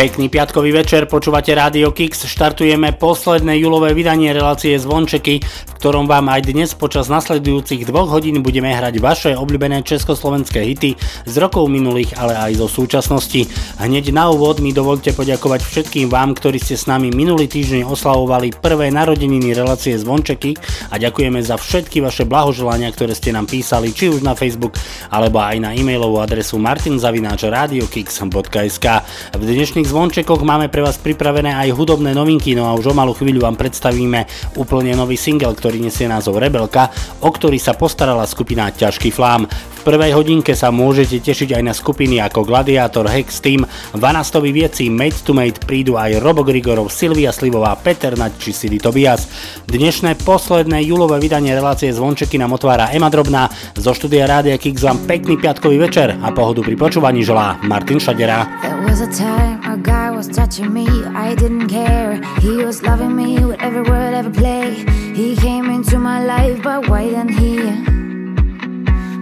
Pekný 0.00 0.32
piatkový 0.32 0.72
večer, 0.72 1.04
počúvate 1.04 1.52
Rádio 1.52 1.92
Kix, 1.92 2.24
štartujeme 2.24 2.96
posledné 2.96 3.60
júlové 3.60 3.92
vydanie 3.92 4.32
relácie 4.32 4.72
Zvončeky, 4.80 5.44
ktorom 5.80 6.04
vám 6.04 6.28
aj 6.28 6.52
dnes 6.52 6.76
počas 6.76 7.08
nasledujúcich 7.08 7.88
dvoch 7.88 8.12
hodín 8.12 8.44
budeme 8.44 8.68
hrať 8.68 9.00
vaše 9.00 9.32
obľúbené 9.32 9.80
československé 9.80 10.60
hity 10.60 10.92
z 11.24 11.34
rokov 11.40 11.72
minulých, 11.72 12.20
ale 12.20 12.36
aj 12.36 12.60
zo 12.60 12.68
súčasnosti. 12.68 13.48
Hneď 13.80 14.12
na 14.12 14.28
úvod 14.28 14.60
mi 14.60 14.76
dovolte 14.76 15.16
poďakovať 15.16 15.64
všetkým 15.64 16.12
vám, 16.12 16.36
ktorí 16.36 16.60
ste 16.60 16.76
s 16.76 16.84
nami 16.84 17.08
minulý 17.08 17.48
týždeň 17.48 17.88
oslavovali 17.88 18.60
prvé 18.60 18.92
narodeniny 18.92 19.56
relácie 19.56 19.96
Zvončeky 19.96 20.60
a 20.92 21.00
ďakujeme 21.00 21.40
za 21.40 21.56
všetky 21.56 22.04
vaše 22.04 22.28
blahoželania, 22.28 22.92
ktoré 22.92 23.16
ste 23.16 23.32
nám 23.32 23.48
písali 23.48 23.96
či 23.96 24.12
už 24.12 24.20
na 24.20 24.36
Facebook 24.36 24.76
alebo 25.08 25.40
aj 25.40 25.64
na 25.64 25.72
e-mailovú 25.72 26.20
adresu 26.20 26.60
martinzavináčradiokix.sk 26.60 28.86
V 29.32 29.42
dnešných 29.48 29.88
zvončekoch 29.88 30.44
máme 30.44 30.68
pre 30.68 30.84
vás 30.84 31.00
pripravené 31.00 31.56
aj 31.56 31.72
hudobné 31.72 32.12
novinky, 32.12 32.52
no 32.52 32.68
a 32.68 32.76
už 32.76 32.92
o 32.92 32.94
malú 32.94 33.16
chvíľu 33.16 33.48
vám 33.48 33.56
predstavíme 33.56 34.28
úplne 34.60 34.92
nový 34.92 35.16
single, 35.16 35.56
ktorý 35.56 35.69
nesie 35.78 36.10
názov 36.10 36.42
Rebelka, 36.42 36.90
o 37.22 37.30
ktorý 37.30 37.60
sa 37.62 37.78
postarala 37.78 38.26
skupina 38.26 38.72
Ťažký 38.74 39.14
flám. 39.14 39.46
V 39.80 39.80
prvej 39.86 40.12
hodinke 40.12 40.52
sa 40.52 40.68
môžete 40.68 41.24
tešiť 41.24 41.56
aj 41.56 41.62
na 41.64 41.72
skupiny 41.72 42.20
ako 42.20 42.44
Gladiator, 42.44 43.08
Hex 43.08 43.40
Team, 43.40 43.64
Vanastovi 43.96 44.52
Vieci, 44.52 44.92
Mate 44.92 45.24
to 45.24 45.32
Mate 45.32 45.62
prídu 45.64 45.96
aj 45.96 46.20
Robo 46.20 46.44
Grigorov, 46.44 46.92
Silvia 46.92 47.32
Slivová, 47.32 47.72
Peter 47.80 48.12
Nať 48.18 48.36
či 48.40 48.50
Sidi 48.52 48.76
Tobias. 48.76 49.30
Dnešné 49.68 50.20
posledné 50.24 50.84
júlové 50.84 51.22
vydanie 51.22 51.52
relácie 51.52 51.92
Zvončeky 51.92 52.36
nám 52.36 52.56
otvára 52.56 52.92
Ema 52.92 53.12
Drobná. 53.12 53.48
Zo 53.76 53.92
štúdia 53.92 54.28
Rádia 54.28 54.56
Kix 54.56 54.80
vám 54.84 55.04
pekný 55.04 55.40
piatkový 55.40 55.76
večer 55.80 56.16
a 56.16 56.28
pohodu 56.32 56.60
pri 56.64 56.76
počúvaní 56.76 57.20
želá 57.20 57.60
Martin 57.64 58.00
Šadera. 58.00 58.48
There 58.64 58.80
was 58.84 59.00
a 59.00 59.08
time 59.12 59.59
a 59.70 59.76
guy 59.76 60.10
was 60.10 60.26
touching 60.26 60.72
me, 60.72 60.86
I 61.14 61.36
didn't 61.36 61.68
care. 61.68 62.20
He 62.40 62.56
was 62.56 62.82
loving 62.82 63.14
me 63.14 63.38
with 63.44 63.60
every 63.60 63.82
word, 63.82 64.14
every 64.14 64.32
play. 64.32 64.74
He 65.14 65.36
came 65.36 65.70
into 65.70 65.96
my 65.96 66.24
life, 66.24 66.60
but 66.60 66.88
why 66.88 67.04
didn't 67.04 67.38
he? 67.38 67.54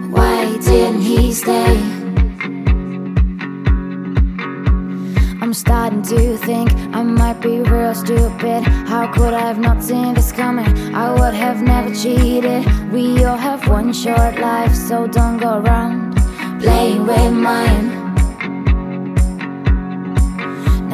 Why 0.09 0.57
didn't 0.57 1.01
he 1.01 1.33
stay? 1.33 1.77
I'm 5.41 5.53
starting 5.53 6.01
to 6.13 6.37
think 6.37 6.73
I 6.95 7.03
might 7.03 7.41
be 7.41 7.61
real 7.61 7.93
stupid. 7.93 8.63
How 8.91 9.11
could 9.13 9.35
I 9.35 9.41
have 9.41 9.59
not 9.59 9.83
seen 9.83 10.15
this 10.15 10.31
coming? 10.31 10.95
I 10.95 11.13
would 11.13 11.35
have 11.35 11.61
never 11.61 11.93
cheated. 11.93 12.65
We 12.91 13.23
all 13.23 13.37
have 13.37 13.67
one 13.67 13.93
short 13.93 14.39
life, 14.39 14.73
so 14.73 15.05
don't 15.05 15.37
go 15.37 15.59
around 15.59 16.15
playing 16.59 17.05
with 17.05 17.33
mine. 17.33 18.08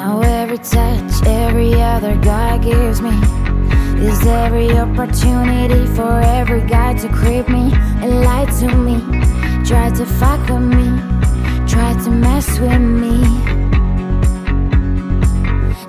Now 0.06 0.22
every 0.22 0.60
touch 0.60 1.26
every 1.26 1.74
other 1.82 2.16
guy 2.18 2.60
gives 2.60 3.02
me 3.02 3.10
is 4.08 4.24
every 4.28 4.70
opportunity 4.70 5.84
for 5.96 6.20
every 6.22 6.62
guy 6.62 6.94
to 7.02 7.08
creep 7.10 7.50
me 7.50 7.74
and 8.04 8.22
lie 8.22 8.46
to 8.60 8.68
me, 8.86 9.02
try 9.66 9.90
to 9.90 10.06
fuck 10.06 10.42
with 10.48 10.62
me, 10.78 10.88
try 11.68 11.92
to 12.04 12.12
mess 12.12 12.48
with 12.60 12.86
me. 13.02 13.18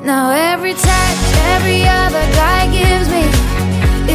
Now 0.01 0.31
every 0.31 0.73
touch 0.73 1.23
every 1.53 1.83
other 1.85 2.25
guy 2.41 2.73
gives 2.73 3.09
me 3.17 3.25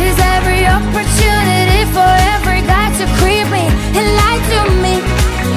is 0.04 0.18
every 0.36 0.66
opportunity 0.66 1.82
for 1.94 2.12
every 2.34 2.62
guy 2.66 2.90
to 2.98 3.06
creep 3.22 3.46
me 3.54 3.66
and 3.98 4.08
lie 4.22 4.42
to 4.50 4.62
me, 4.84 4.96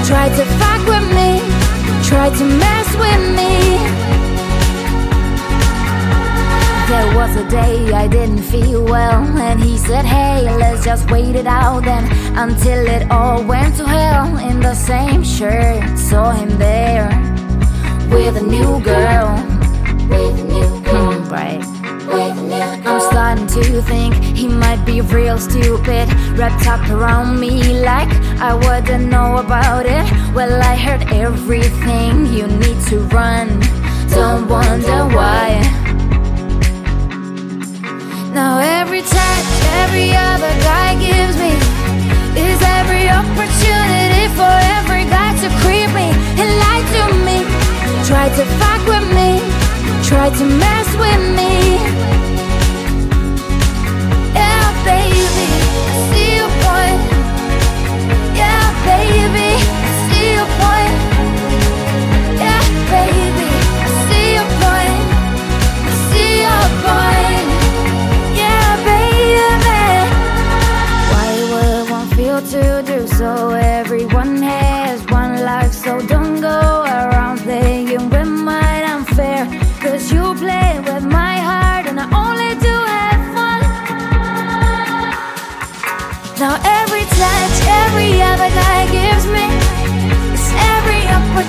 try 0.04 0.28
to 0.28 0.44
fuck 0.60 0.82
with 0.92 1.06
me, 1.18 1.30
try 2.06 2.28
to 2.28 2.44
mess 2.44 2.88
with 3.04 3.22
me. 3.38 4.13
There 6.86 7.16
was 7.16 7.34
a 7.36 7.48
day 7.48 7.92
I 7.92 8.06
didn't 8.06 8.42
feel 8.42 8.84
well, 8.84 9.24
and 9.38 9.58
he 9.58 9.78
said, 9.78 10.04
Hey, 10.04 10.42
let's 10.58 10.84
just 10.84 11.10
wait 11.10 11.34
it 11.34 11.46
out 11.46 11.84
then 11.84 12.04
until 12.36 12.86
it 12.86 13.10
all 13.10 13.42
went 13.42 13.76
to 13.76 13.86
hell. 13.86 14.36
In 14.36 14.60
the 14.60 14.74
same 14.74 15.24
shirt, 15.24 15.98
saw 15.98 16.32
him 16.32 16.58
there 16.58 17.08
with 18.10 18.36
a 18.36 18.42
new 18.42 18.80
girl. 18.82 19.32
With 20.10 20.40
a 20.40 20.44
new 20.44 20.80
girl. 20.82 21.22
Hmm, 21.22 21.32
right. 21.32 21.64
With 22.06 22.38
a 22.38 22.42
new 22.42 22.82
girl. 22.82 22.94
I'm 22.94 23.00
starting 23.00 23.46
to 23.46 23.80
think 23.82 24.14
he 24.14 24.46
might 24.46 24.84
be 24.84 25.00
real 25.00 25.38
stupid, 25.38 26.12
wrapped 26.36 26.66
up 26.66 26.86
around 26.90 27.40
me 27.40 27.80
like 27.80 28.10
I 28.40 28.52
wouldn't 28.52 29.10
know 29.10 29.38
about 29.38 29.86
it. 29.86 30.04
Well, 30.34 30.62
I 30.62 30.76
heard 30.76 31.02
everything 31.12 32.26
you 32.26 32.46
need 32.46 32.80
to 32.88 32.98
run. 33.08 33.58
Don't 34.10 34.48
wonder 34.48 35.06
why. 35.16 35.83
Now 38.34 38.58
every 38.58 39.00
touch 39.00 39.64
every 39.84 40.10
other 40.10 40.50
guy 40.66 40.98
gives 40.98 41.36
me 41.38 41.54
is 42.34 42.60
every 42.80 43.08
opportunity 43.08 44.26
for 44.34 44.54
every 44.74 45.04
guy 45.04 45.38
to 45.38 45.48
creep 45.62 45.88
me 45.94 46.10
and 46.42 46.50
lie 46.58 46.82
to 46.96 47.02
me, 47.22 47.38
try 48.04 48.28
to 48.28 48.44
fuck 48.58 48.82
with 48.88 49.06
me, 49.14 49.38
try 50.02 50.30
to 50.30 50.44
mess 50.44 50.88
with 50.96 51.22
me. 51.38 52.23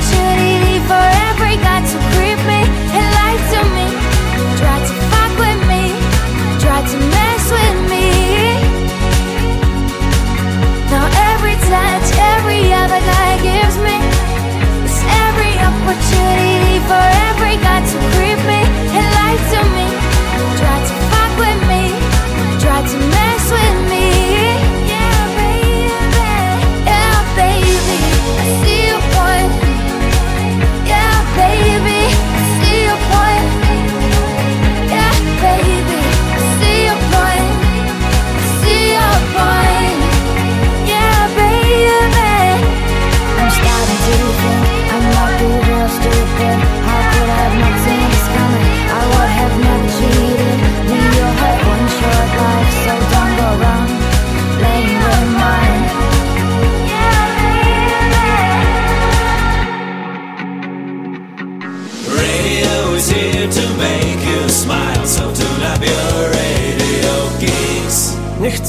opportunity 0.05 0.77
for 0.85 1.05
every 1.29 1.57
guy 1.57 1.81
to 1.81 1.97
creep 2.13 2.37
me 2.45 2.61
and 2.93 3.05
lie 3.17 3.39
to 3.53 3.59
me. 3.73 3.87
Try 4.59 4.77
to 4.89 4.93
fuck 5.09 5.33
with 5.39 5.61
me, 5.67 5.83
try 6.59 6.81
to 6.81 6.97
mess 7.15 7.43
with 7.57 7.77
me. 7.89 8.07
Now 10.91 11.05
every 11.33 11.55
touch, 11.55 12.07
every 12.37 12.71
other 12.73 13.01
guy 13.01 13.31
gives 13.41 13.77
me 13.79 13.97
is 14.85 15.01
every 15.25 15.53
opportunity 15.57 16.79
for 16.87 16.93
every. 16.93 17.34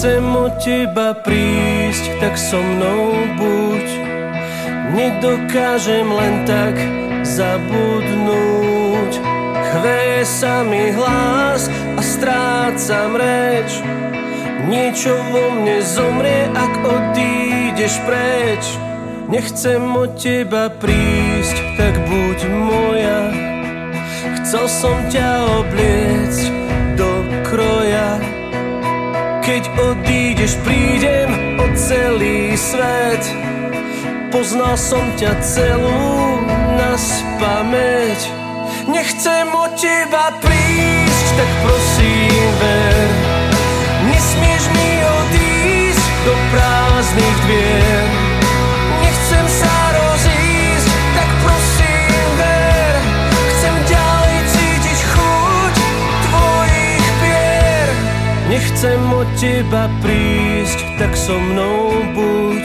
Nechcem 0.06 0.37
od 0.38 0.55
teba 0.62 1.19
prísť, 1.19 2.23
tak 2.23 2.38
so 2.38 2.62
mnou 2.62 3.26
buď. 3.43 3.87
Nedokážem 4.94 6.06
len 6.06 6.47
tak 6.47 6.79
zabudnúť. 7.26 9.12
Chveje 9.67 10.23
sa 10.31 10.62
mi 10.62 10.94
hlas 10.94 11.67
a 11.99 12.00
strácam 12.06 13.19
reč. 13.19 13.82
Niečo 14.70 15.11
vo 15.35 15.50
mne 15.58 15.82
zomrie, 15.82 16.55
ak 16.55 16.87
odídeš 16.87 17.99
preč. 18.06 18.62
Nechcem 19.26 19.91
od 19.91 20.14
teba 20.14 20.70
prísť, 20.70 21.56
tak 21.75 21.99
buď 22.06 22.38
moja. 22.47 23.23
Chcel 24.38 24.70
som 24.70 25.03
ťa 25.11 25.67
obliecť. 25.67 26.56
Keď 29.46 29.62
odídeš, 29.78 30.58
prídem 30.66 31.31
o 31.62 31.70
celý 31.78 32.58
svet. 32.58 33.22
Poznal 34.34 34.75
som 34.75 35.06
ťa 35.14 35.38
celú 35.38 36.43
na 36.75 36.98
spameť. 36.98 38.20
Nechcem 38.90 39.46
od 39.54 39.70
teba 39.78 40.34
prísť, 40.43 41.26
tak 41.38 41.50
prosím 41.62 42.46
ver. 42.58 43.06
Nesmieš 44.10 44.64
mi 44.75 44.90
odísť 45.06 46.06
do 46.26 46.34
prázdnych 46.50 47.37
dvier. 47.46 48.06
Nechcem 58.56 59.12
od 59.12 59.29
teba 59.37 59.85
prísť, 60.00 60.81
tak 60.97 61.12
so 61.12 61.37
mnou 61.37 61.93
buď. 62.17 62.64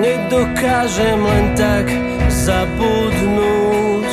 Nedokážem 0.00 1.20
len 1.20 1.52
tak 1.60 1.92
zabudnúť. 2.32 4.08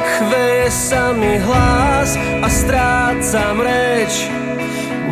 Chveje 0.00 0.68
sa 0.72 1.12
mi 1.12 1.36
hlas 1.44 2.16
a 2.40 2.48
strácam 2.48 3.60
reč. 3.60 4.32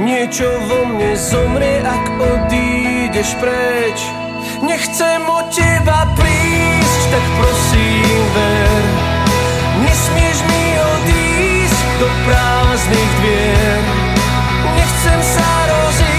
Niečo 0.01 0.49
vo 0.65 0.89
mne 0.97 1.13
zomrie, 1.13 1.85
ak 1.85 2.05
odídeš 2.17 3.37
preč. 3.37 4.01
Nechcem 4.65 5.29
od 5.29 5.53
teba 5.53 6.09
prísť, 6.17 7.01
tak 7.13 7.25
prosím 7.37 8.21
ver. 8.33 8.81
Nesmieš 9.77 10.39
mi 10.41 10.65
odísť 10.81 11.81
do 12.01 12.09
prázdnych 12.25 13.13
dvier. 13.21 14.02
Nechcem 14.71 15.19
sa 15.19 15.49
rozísť, 15.67 16.12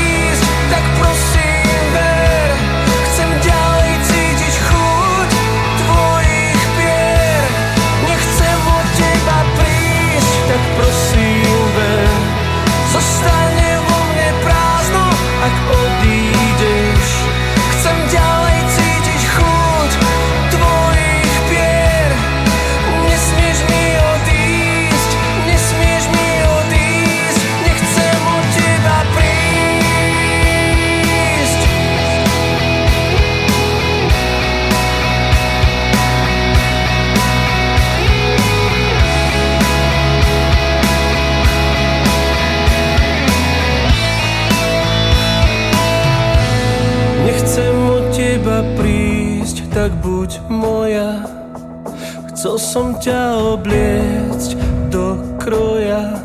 som 52.74 52.98
ťa 52.98 53.54
obliecť 53.54 54.58
do 54.90 55.14
kroja. 55.38 56.18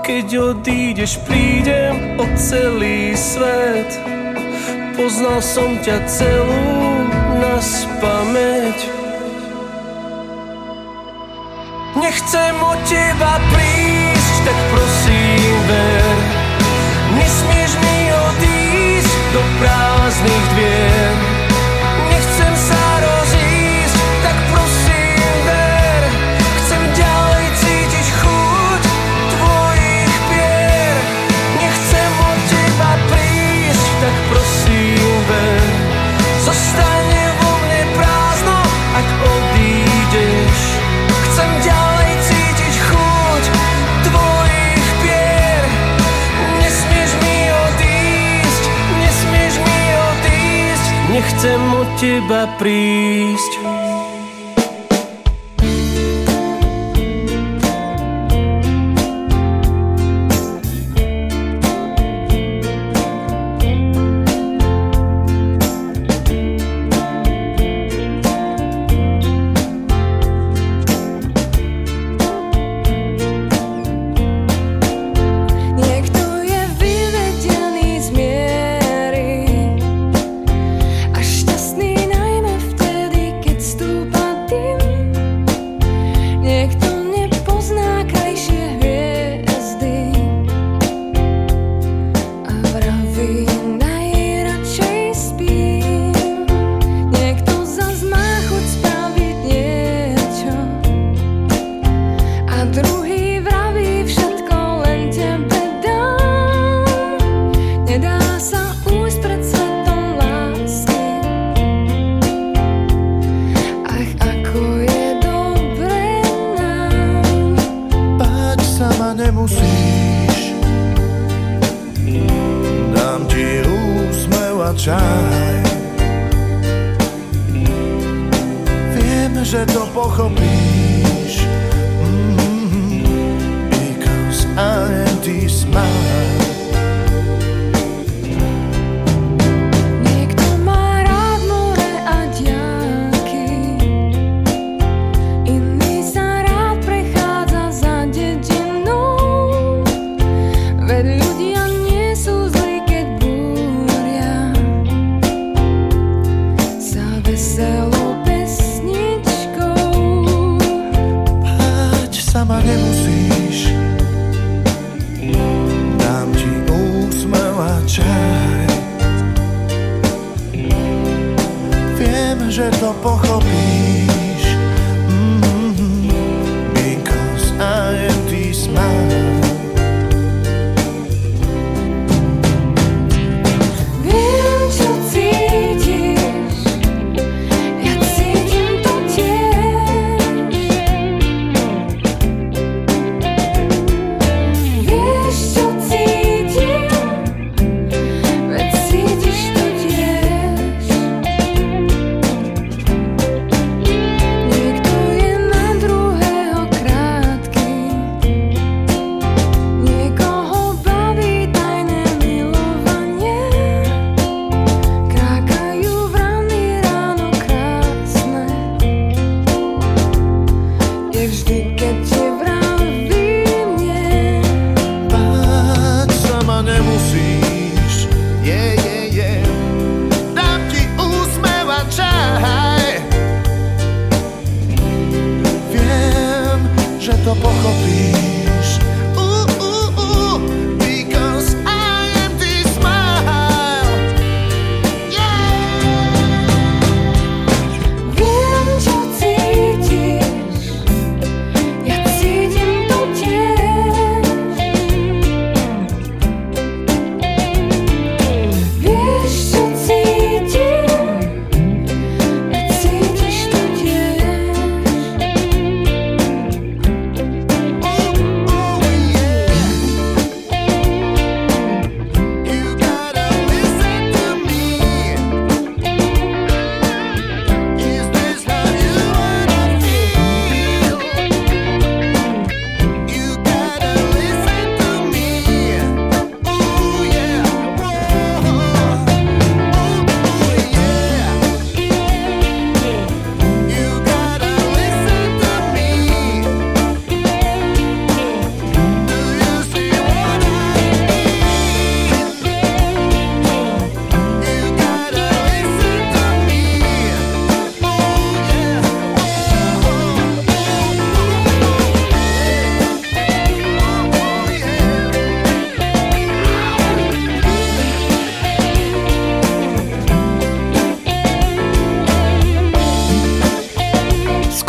Keď 0.00 0.26
odídeš, 0.40 1.20
prídem 1.28 2.16
o 2.16 2.24
celý 2.32 3.12
svet. 3.12 3.92
Poznal 4.96 5.44
som 5.44 5.76
ťa 5.84 6.00
celú 6.08 6.64
na 7.44 7.60
spameť. 7.60 8.78
Nechcem 12.00 12.56
od 12.64 12.80
teba 12.88 13.36
prísť, 13.52 14.34
tak 14.48 14.58
prosím 14.72 15.56
ver. 15.68 16.16
Nesmieš 17.20 17.72
mi 17.84 17.98
odísť 18.16 19.12
do 19.36 19.42
prázdnych 19.60 20.44
dvier. 20.56 20.73
Teba 52.04 52.44
prísť. 52.60 53.53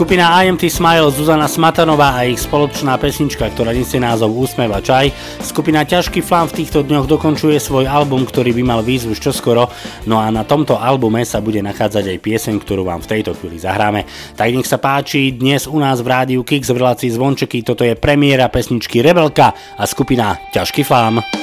Skupina 0.06 0.38
IMT 0.46 0.70
Smile, 0.70 1.10
Zuzana 1.10 1.50
Smatanová 1.50 2.14
a 2.14 2.30
ich 2.30 2.38
spoločná 2.38 2.94
pesnička, 3.02 3.50
ktorá 3.50 3.74
nesie 3.74 3.98
názov 3.98 4.38
Úsmev 4.38 4.78
čaj. 4.78 5.10
Skupina 5.42 5.82
Ťažký 5.82 6.22
flám 6.22 6.46
v 6.46 6.62
týchto 6.62 6.86
dňoch 6.86 7.10
dokončuje 7.10 7.58
svoj 7.58 7.90
album, 7.90 8.22
ktorý 8.22 8.54
by 8.54 8.62
mal 8.70 8.82
už 8.86 9.18
čoskoro, 9.18 9.66
no 10.06 10.22
a 10.22 10.30
na 10.30 10.46
tomto 10.46 10.78
albume 10.78 11.26
sa 11.26 11.42
bude 11.42 11.58
nachádzať 11.66 12.06
aj 12.06 12.18
pieseň, 12.22 12.56
ktorú 12.62 12.86
vám 12.86 13.02
v 13.02 13.18
tejto 13.18 13.34
chvíli 13.34 13.58
zahráme. 13.58 14.06
Tak 14.38 14.54
nech 14.54 14.70
sa 14.70 14.78
páči, 14.78 15.34
dnes 15.34 15.66
u 15.66 15.82
nás 15.82 15.98
v 16.06 16.14
rádiu 16.14 16.46
Kix 16.46 16.70
v 16.70 16.86
relácii 16.86 17.10
Zvončeky, 17.10 17.66
toto 17.66 17.82
je 17.82 17.98
premiéra 17.98 18.46
pesničky 18.46 19.02
Rebelka 19.02 19.58
a 19.58 19.90
skupina 19.90 20.38
Ťažký 20.54 20.86
flám. 20.86 21.35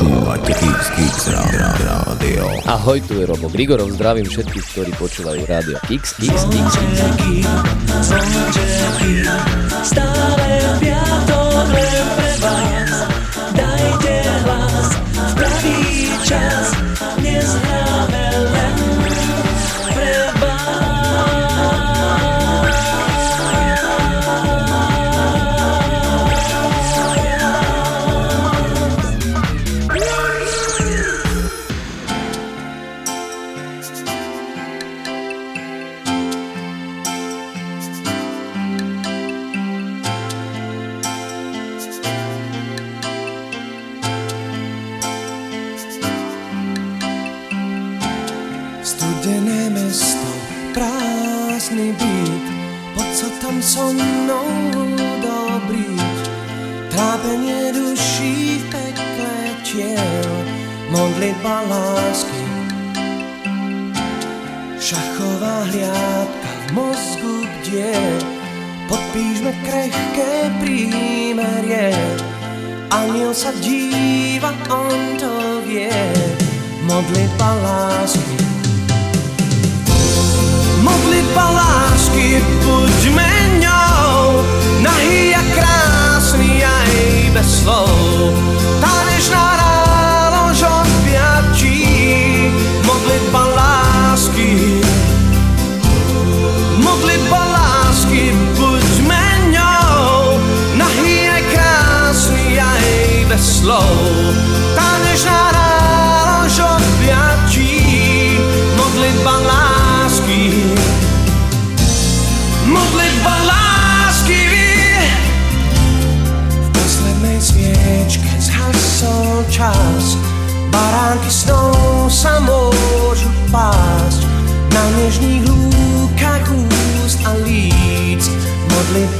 Počúvate 0.00 0.56
Kix 0.96 1.28
Rádio. 1.28 2.48
Ahoj, 2.64 3.04
tu 3.04 3.20
je 3.20 3.28
Robo 3.28 3.52
Grigorov, 3.52 3.92
zdravím 4.00 4.24
všetkých, 4.24 4.64
ktorí 4.72 4.96
počúvajú 4.96 5.44
Rádio 5.44 5.76
Kix 5.84 6.16
Kix 6.16 6.48
Kix 6.48 6.72
Kix. 7.20 7.44
Stále 9.84 10.48
piatok 10.80 11.68
len 11.68 12.00
pre 12.16 12.32
vás, 12.40 13.12
dajte 13.52 14.16
hlas 14.48 14.88
v 15.04 15.32
pravý 15.36 15.76
čas. 16.24 16.89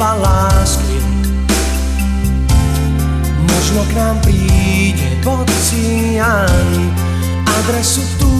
iba 0.01 0.17
lásky. 0.17 0.97
Možno 3.45 3.85
k 3.85 3.93
nám 4.01 4.17
príde 4.25 5.21
pocian 5.21 6.73
Adresu 7.45 8.01
tu 8.17 8.33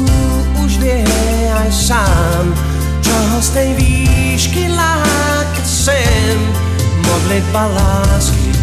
už 0.65 0.81
vie 0.81 1.05
aj 1.53 1.69
sám. 1.69 2.57
Čo 3.05 3.13
ho 3.13 3.39
z 3.45 3.49
tej 3.53 3.69
výšky 3.77 4.73
láka 4.73 5.61
sem? 5.69 6.41
Modlitba 7.05 7.69
lásky. 7.77 8.57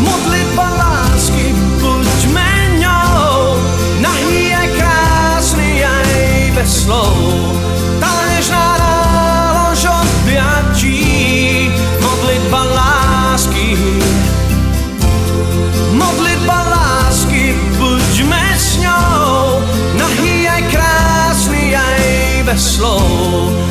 Modlitba 0.00 0.68
lásky, 0.80 1.52
buďme 1.76 2.80
ňou. 2.80 3.60
Nahý 4.00 4.48
je 4.48 4.64
krásny 4.80 5.84
aj 5.84 6.08
bez 6.56 6.88
slov. 6.88 7.63
slow 22.56 23.63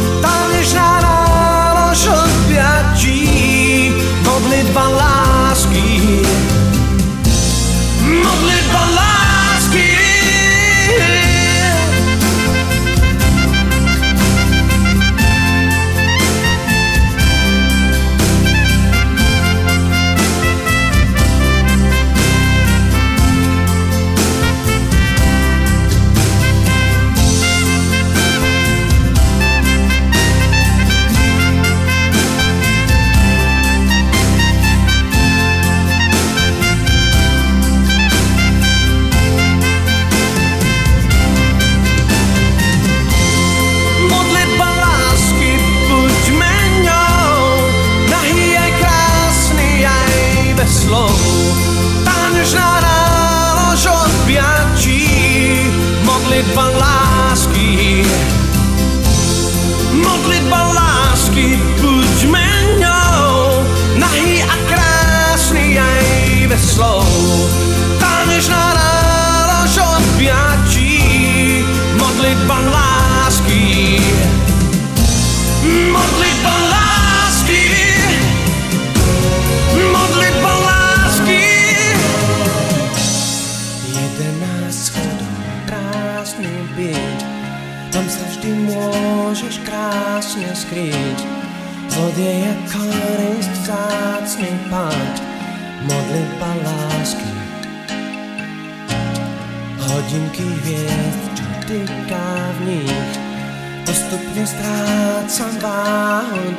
postupne 104.14 104.46
strácam 104.46 105.54
váhon. 105.58 106.54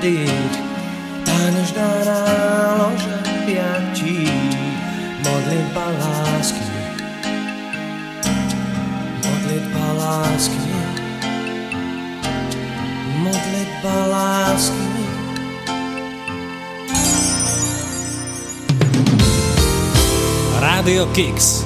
Tá 1.23 1.39
nežná 1.55 1.91
náloža 2.03 3.19
piatí, 3.47 4.27
modlitba 5.23 5.87
lásky. 6.03 6.67
Modlitba 9.23 9.87
lásky. 9.95 10.67
Modlitba 13.23 13.97
lásky. 14.11 14.87
Radio 20.59 21.07
Kicks 21.15 21.64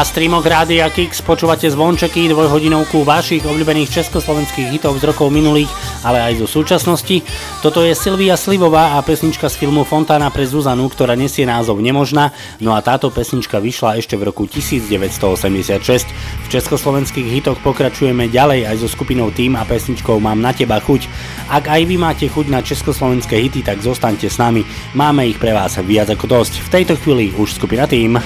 Na 0.00 0.08
streamoch 0.08 0.48
Rádia 0.48 0.88
Kix 0.88 1.20
počúvate 1.20 1.68
zvončeky 1.68 2.32
dvojhodinovku 2.32 3.04
vašich 3.04 3.44
obľúbených 3.44 4.00
československých 4.00 4.72
hitov 4.72 4.96
z 4.96 5.12
rokov 5.12 5.28
minulých, 5.28 5.68
ale 6.00 6.24
aj 6.24 6.40
zo 6.40 6.48
súčasnosti. 6.48 7.20
Toto 7.60 7.84
je 7.84 7.92
Silvia 7.92 8.32
Slivová 8.40 8.96
a 8.96 9.04
pesnička 9.04 9.52
z 9.52 9.60
filmu 9.60 9.84
Fontána 9.84 10.32
pre 10.32 10.48
Zuzanu, 10.48 10.88
ktorá 10.88 11.12
nesie 11.20 11.44
názov 11.44 11.84
Nemožná, 11.84 12.32
no 12.64 12.72
a 12.72 12.80
táto 12.80 13.12
pesnička 13.12 13.60
vyšla 13.60 14.00
ešte 14.00 14.16
v 14.16 14.32
roku 14.32 14.48
1986. 14.48 15.68
V 16.08 16.46
československých 16.48 17.28
hitoch 17.36 17.60
pokračujeme 17.60 18.32
ďalej 18.32 18.72
aj 18.72 18.80
so 18.80 18.88
skupinou 18.88 19.28
Tým 19.28 19.52
a 19.60 19.68
pesničkou 19.68 20.16
Mám 20.16 20.40
na 20.40 20.56
teba 20.56 20.80
chuť. 20.80 21.12
Ak 21.52 21.68
aj 21.68 21.84
vy 21.84 22.00
máte 22.00 22.24
chuť 22.24 22.48
na 22.48 22.64
československé 22.64 23.36
hity, 23.36 23.60
tak 23.60 23.84
zostaňte 23.84 24.32
s 24.32 24.40
nami. 24.40 24.64
Máme 24.96 25.28
ich 25.28 25.36
pre 25.36 25.52
vás 25.52 25.76
viac 25.84 26.08
ako 26.08 26.40
dosť. 26.40 26.64
V 26.64 26.72
tejto 26.72 26.96
chvíli 26.96 27.36
už 27.36 27.60
skupina 27.60 27.84
Tým. 27.84 28.16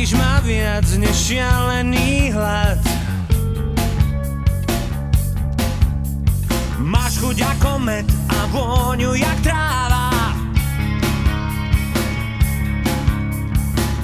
Vábiš 0.00 0.16
ma 0.16 0.40
viac 0.40 0.88
než 0.96 1.12
šialený 1.12 2.32
hlad. 2.32 2.80
Máš 6.80 7.20
chuť 7.20 7.44
ako 7.44 7.84
med 7.84 8.08
a 8.32 8.48
vôňu 8.48 9.12
jak 9.12 9.38
tráva. 9.44 10.32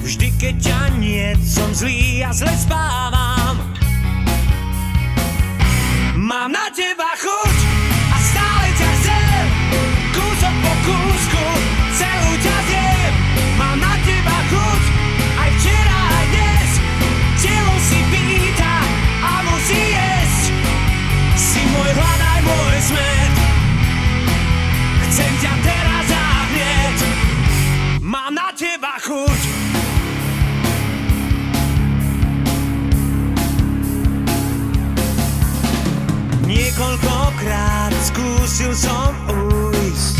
Vždy 0.05 0.37
keď 0.37 0.55
ťa 0.61 0.81
nie, 1.01 1.33
som 1.41 1.73
zlý 1.73 2.21
a 2.21 2.29
zle 2.29 2.53
spávam. 2.53 3.57
Mám 6.13 6.53
na 6.53 6.69
teba 6.77 7.09
chuť. 7.17 7.76
kľúč. 29.17 29.43
Niekoľkokrát 36.45 37.93
skúsil 38.05 38.71
som 38.77 39.11
ujsť 39.25 40.15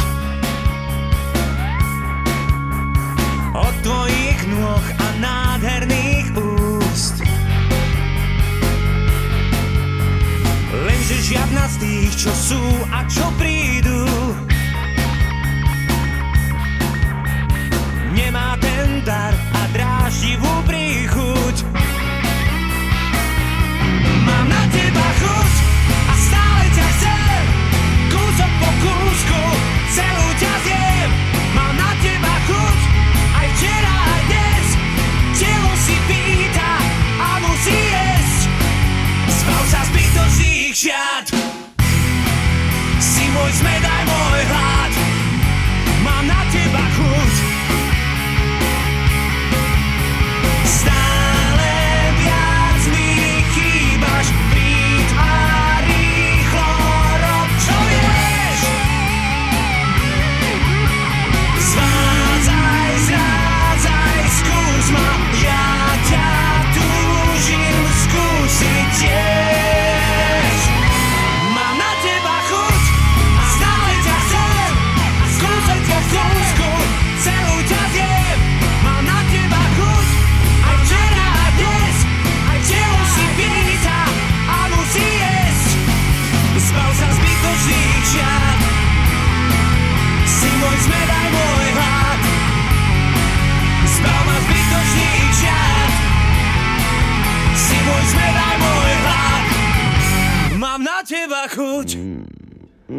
od 3.54 3.74
tvojich 3.86 4.40
nôh 4.50 4.86
a 4.98 5.08
nádherných 5.22 6.28
úst. 6.36 7.22
Lenže 10.78 11.18
žiadna 11.22 11.64
z 11.70 11.76
tých, 11.82 12.14
čo 12.28 12.32
sú 12.34 12.64
a 12.94 13.02
čo 13.08 13.26
prídu, 13.40 13.97
nemá 18.38 18.54
ten 18.62 19.02
dar 19.02 19.34
a 19.34 19.62
dráždivú 19.74 20.54
príchuť. 20.70 21.66
Mám 24.30 24.46
na 24.46 24.64
teba 24.70 25.08
chuť 25.18 25.54
a 25.90 26.14
stále 26.22 26.66
ťa 26.70 26.88
chcem, 26.94 27.44
kúsok 28.14 28.52
po 28.62 28.70
kúsku, 28.86 29.42
celú 29.98 30.28
ťa 30.38 30.54
zjem. 30.70 31.10
Mám 31.58 31.74
na 31.82 31.92
teba 32.06 32.36
chuť, 32.46 32.80
aj 33.42 33.48
včera, 33.58 33.94
aj 34.14 34.22
dnes, 34.30 34.68
telo 35.42 35.74
si 35.82 35.98
pýta 36.06 36.74
a 37.18 37.30
musí 37.42 37.74
jesť. 37.90 38.42
Zbav 39.34 39.64
sa 39.66 39.82
zbytočných 39.90 40.76
šiat, 40.78 41.07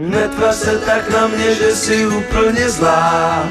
Netvař 0.09 0.55
se 0.55 0.79
tak 0.79 1.11
na 1.11 1.27
mě, 1.27 1.55
že 1.55 1.77
jsi 1.77 2.07
úplně 2.07 2.71
zlá. 2.71 3.49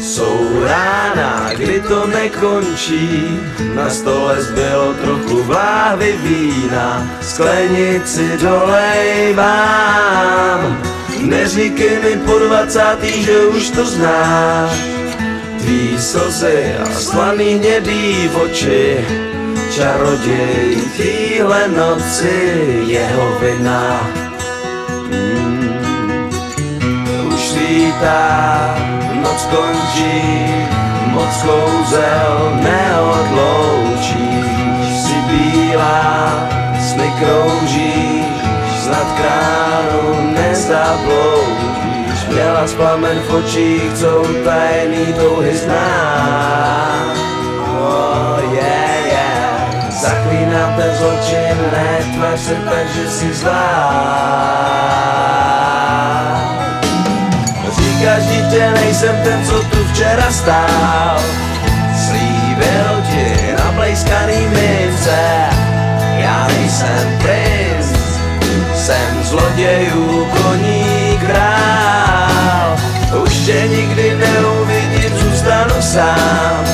Jsou 0.00 0.64
rána, 0.64 1.50
kdy 1.56 1.80
to 1.80 2.06
nekončí. 2.06 3.40
Na 3.74 3.90
stole 3.90 4.42
zbylo 4.42 4.94
trochu 4.94 5.42
vláhy 5.42 6.14
vína. 6.22 7.10
Sklenici 7.20 8.38
dolejvám 8.42 9.76
Neříkej 11.20 11.98
mi 12.02 12.16
po 12.24 12.38
dvacátý, 12.38 13.24
že 13.24 13.46
už 13.46 13.70
to 13.70 13.84
znáš. 13.84 14.70
Tvý 15.58 15.98
slzy 15.98 16.74
a 16.82 16.86
slaný 16.94 17.54
hnědý 17.54 18.30
oči. 18.44 19.06
Čaroděj 19.74 20.76
týhle 20.96 21.68
noci 21.68 22.64
jeho 22.86 23.38
vina 23.40 24.25
svítá, 27.76 28.72
noc 29.20 29.44
končí, 29.52 30.48
moc 31.12 31.28
kouzel 31.44 32.56
neodloučíš, 32.64 34.48
si 35.04 35.18
bílá, 35.28 36.32
sny 36.80 37.12
kroužíš, 37.20 38.32
snad 38.80 39.08
kránu 39.20 40.32
nezabloudíš, 40.32 42.20
měla 42.32 42.64
plamen 42.76 43.20
v 43.28 43.34
očích, 43.34 43.92
co 43.94 44.24
tajný 44.44 45.12
touhy 45.12 45.56
zná. 45.56 45.86
Yeah, 48.52 49.06
yeah. 49.06 49.90
Zaklínám 49.90 50.74
ten 50.76 50.94
zločin, 50.96 51.56
netvař 51.72 52.40
se 52.40 52.54
tak, 52.54 52.88
že 52.94 53.10
jsi 53.10 53.34
zlá. 53.34 55.55
Dítě, 58.20 58.70
nejsem 58.74 59.16
ten, 59.24 59.44
co 59.46 59.62
tu 59.62 59.84
včera 59.92 60.30
stál. 60.30 61.20
Slíbil 62.06 63.02
ti 63.10 63.52
na 63.58 63.72
blejskaný 63.72 64.48
mince. 64.48 65.20
Já 66.18 66.46
nejsem 66.48 67.18
princ, 67.22 67.86
jsem 68.74 69.22
zlodějů 69.22 70.28
koní 70.42 71.18
král. 71.26 72.76
Už 73.22 73.34
tě 73.34 73.68
nikdy 73.68 74.16
neuvidím, 74.16 75.18
zůstanu 75.18 75.74
sám. 75.80 76.64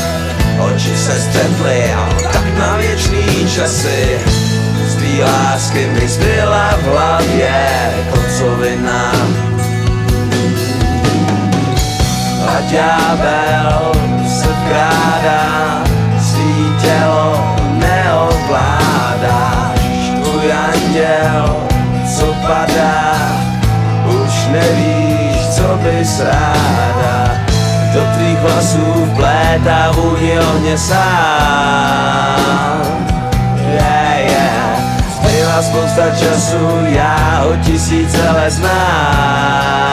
Oči 0.58 0.96
se 0.96 1.20
střetly 1.20 1.92
a 1.92 2.08
tak 2.22 2.58
na 2.58 2.76
věčný 2.76 3.48
časy. 3.54 4.18
Z 4.86 4.94
tvý 4.94 5.22
lásky 5.22 5.86
mi 5.86 6.08
zbyla 6.08 6.78
v 6.82 6.84
hlavě 6.84 7.54
koncovina 8.10 9.12
ďábel 12.70 13.92
se 14.28 14.48
vkrádá, 14.48 15.82
svý 16.20 16.72
tělo 16.82 17.56
neovládáš, 17.72 19.80
tvůj 20.22 20.52
anděl, 20.52 21.56
co 22.16 22.26
padá, 22.46 23.14
už 24.24 24.46
nevíš, 24.50 25.46
co 25.56 25.78
bys 25.82 26.20
ráda, 26.20 27.34
do 27.94 28.00
tvých 28.16 28.38
vlasů 28.38 29.08
vplétá 29.12 29.90
vůni 29.90 30.38
ohně 30.38 30.78
sám. 30.78 31.02
Yeah, 33.72 34.18
yeah. 34.18 34.78
Zbyla 35.16 35.62
spousta 35.62 36.10
času, 36.10 36.68
já 36.86 37.42
ho 37.44 37.56
tisíce 37.56 38.30
let 38.30 38.50
znám. 38.50 39.91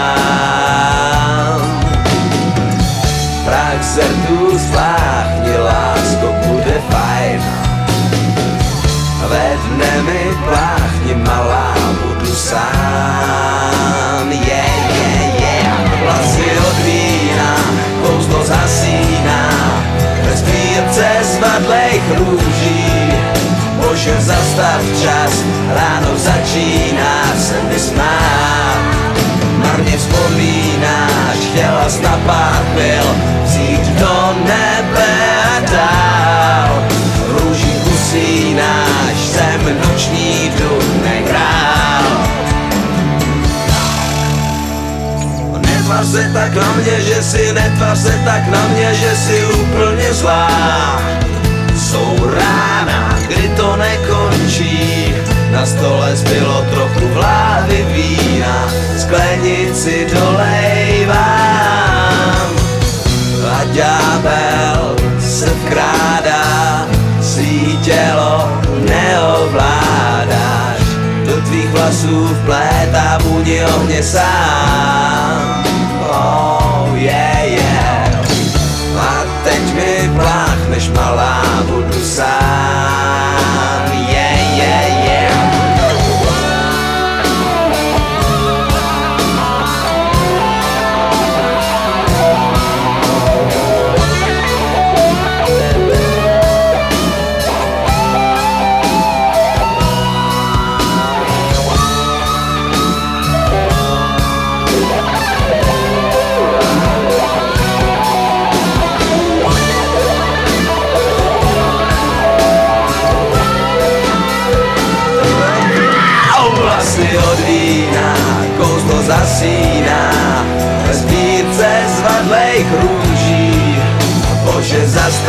Prach 4.00 4.12
zrnů 4.12 4.60
spláchni, 4.60 5.58
lásko, 5.58 6.28
bude 6.48 6.82
fajn. 6.90 7.44
Ve 9.28 9.58
dne 9.68 10.02
mi 10.02 10.38
pláchni, 10.48 11.16
malá, 11.16 11.74
budu 12.04 12.36
sám. 12.36 14.32
Yeah, 14.32 14.92
yeah, 14.96 15.42
yeah. 15.42 16.02
Vlasy 16.04 16.58
od 16.70 16.78
vína, 16.86 17.56
kouzlo 18.02 18.44
zasíná. 18.46 19.50
Ve 20.24 20.38
sbírce 20.38 21.08
svadlejch 21.24 22.04
růží. 22.18 22.86
Bože, 23.76 24.16
zastav 24.20 24.82
čas, 25.04 25.44
ráno 25.76 26.18
začíná 26.18 27.24
se 27.38 27.64
mi 27.70 27.80
smát. 27.80 28.69
Marně 29.80 29.98
vzpomínáš, 29.98 31.38
chtěla 31.52 31.90
jsi 31.90 32.02
pil 32.76 33.16
Vzít 33.44 33.88
do 34.00 34.36
nebe 34.44 35.16
a 35.56 35.60
dál. 35.72 36.84
Růží 37.28 37.74
usínáš, 37.94 39.18
jsem 39.18 39.80
noční 39.88 40.52
důdne 40.60 41.22
král 41.28 42.04
Netvář 45.62 46.06
se 46.06 46.30
tak 46.34 46.56
na 46.56 46.74
mě, 46.74 47.02
že 47.02 47.24
si 47.24 47.54
netvář 47.54 47.98
se 47.98 48.22
tak 48.26 48.48
na 48.48 48.68
mě, 48.68 48.94
že 48.96 49.16
si 49.16 49.46
úplně 49.46 50.14
zlá. 50.14 51.02
Jsou 51.78 52.32
rána, 52.36 53.20
kdy 53.28 53.52
to 53.58 53.76
nekončí 53.76 54.49
Na 55.60 55.66
stole 55.66 56.16
zbylo 56.16 56.66
trochu 56.72 57.08
vláhy 57.14 57.86
vína 57.92 58.68
Sklenici 58.98 60.08
dolejvám 60.16 61.20
A 63.52 63.64
ďábel 63.74 64.96
se 65.20 65.46
vkrádá 65.46 66.88
Svý 67.22 67.78
tělo 67.78 68.62
neovládáš. 68.90 70.80
Do 71.26 71.42
tvých 71.42 71.70
vlasů 71.70 72.28
vplétá 72.28 73.18
vůni 73.24 73.62
úplně 73.66 74.04
sám. 74.04 75.64
Oh 76.10 76.96
yeah 76.96 77.39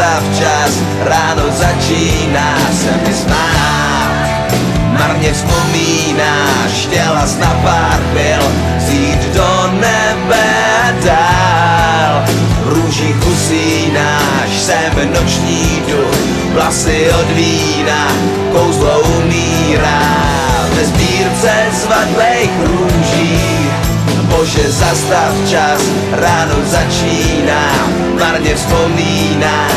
Bože, 0.00 0.08
zastav 0.08 0.22
čas, 0.38 0.72
ráno 1.04 1.42
začíná 1.50 2.56
se 2.72 2.90
mi 3.06 3.14
smát 3.14 4.52
Marně 4.98 5.32
vzpomínáš, 5.32 6.72
chtěla 6.72 7.26
jsi 7.26 7.40
na 7.40 7.60
pár 7.62 8.00
pil 8.12 8.42
Zít 8.78 9.34
do 9.34 9.70
nebe 9.72 10.46
dál. 11.04 12.24
V 12.64 12.68
růžích 12.68 13.26
usínáš, 13.26 14.50
jsem 14.50 15.12
noční 15.12 15.82
duch 15.88 16.18
Vlasy 16.54 17.10
od 17.20 17.30
vína, 17.30 18.06
kouzlo 18.52 19.00
umírá 19.00 20.02
Ve 20.74 20.84
sbírce 20.84 21.50
zvadlejch 21.72 22.50
růží. 22.62 23.40
Bože, 24.22 24.70
zastav 24.70 25.34
čas, 25.50 25.82
ráno 26.12 26.54
začíná 26.64 27.90
Marně 28.20 28.54
vzpomínáš, 28.54 29.69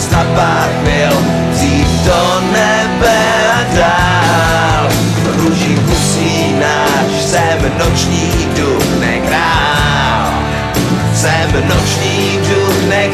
jsi 0.00 0.12
na 0.12 0.24
pár 0.24 0.68
chvil 0.80 1.12
Vzít 1.50 1.88
do 2.04 2.40
nebe 2.52 3.18
a 3.52 3.76
dál. 3.76 4.88
V 5.22 5.44
růžích 5.44 5.78
usínáš, 5.88 7.12
jsem 7.20 7.72
noční 7.78 8.48
duch, 8.56 9.00
ne 9.00 9.18
král 9.18 10.32
Jsem 11.14 11.68
noční 11.68 12.38
duch, 12.48 12.88
ne 12.88 13.08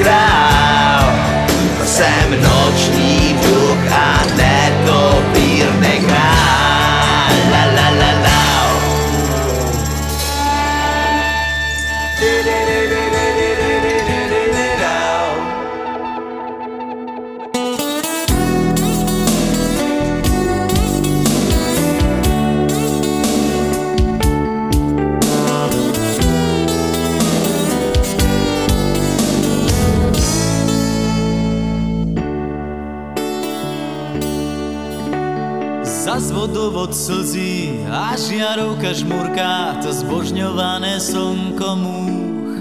a 38.53 38.61
žiarovka 38.61 38.93
žmurká, 38.93 39.81
to 39.81 39.89
zbožňované 39.97 41.01
slnko 41.01 41.73
múch. 41.73 42.53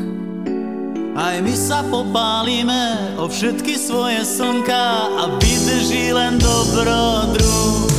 Aj 1.20 1.36
my 1.44 1.52
sa 1.52 1.84
popálime 1.84 3.12
o 3.20 3.28
všetky 3.28 3.76
svoje 3.76 4.24
slnka 4.24 5.12
a 5.20 5.36
vydrží 5.36 6.16
len 6.16 6.40
dobrodruh. 6.40 7.92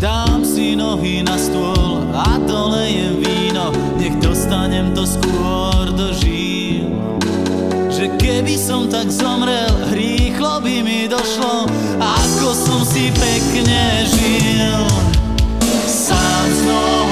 Dám 0.00 0.40
si 0.40 0.72
nohy 0.72 1.20
na 1.20 1.36
stôl 1.36 2.00
a 2.16 2.40
dolejem 2.48 3.28
víno, 3.28 3.76
nech 4.00 4.16
dostanem 4.16 4.96
to 4.96 5.04
skôr 5.04 5.84
do 5.92 6.16
žíl. 6.16 6.88
Že 7.92 8.16
keby 8.16 8.56
som 8.56 8.88
tak 8.88 9.12
zomrel, 9.12 9.92
rýchlo 9.92 10.64
by 10.64 10.80
mi 10.80 11.04
došlo, 11.12 11.68
ako 12.00 12.48
som 12.56 12.80
si 12.88 13.12
pekne 13.12 14.08
žil. 14.16 15.09
Sám 16.60 17.09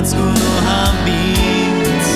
vrecku 0.00 0.16
noha 0.16 0.96
víc. 1.04 2.06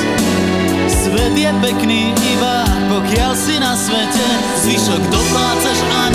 Svet 0.89 1.37
je 1.37 1.53
pekný 1.61 2.17
iba, 2.17 2.65
pokiaľ 2.89 3.37
si 3.37 3.61
na 3.61 3.77
svete, 3.77 4.25
zvyšok 4.65 5.03
doplácaš 5.13 5.81
a 5.93 6.14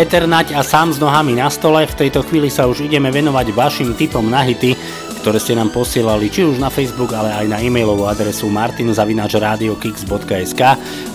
Peter 0.00 0.24
Nať 0.24 0.56
a 0.56 0.64
sám 0.64 0.96
s 0.96 0.98
nohami 0.98 1.36
na 1.36 1.52
stole. 1.52 1.84
V 1.84 1.92
tejto 1.92 2.24
chvíli 2.24 2.48
sa 2.48 2.64
už 2.64 2.88
ideme 2.88 3.12
venovať 3.12 3.52
vašim 3.52 3.92
typom 3.92 4.24
na 4.24 4.40
hity 4.40 4.72
ktoré 5.20 5.36
ste 5.36 5.52
nám 5.52 5.68
posielali 5.68 6.32
či 6.32 6.48
už 6.48 6.56
na 6.56 6.72
Facebook, 6.72 7.12
ale 7.12 7.28
aj 7.36 7.44
na 7.44 7.60
e-mailovú 7.60 8.08
adresu 8.08 8.48
martinzavinačradiokix.sk. 8.48 10.62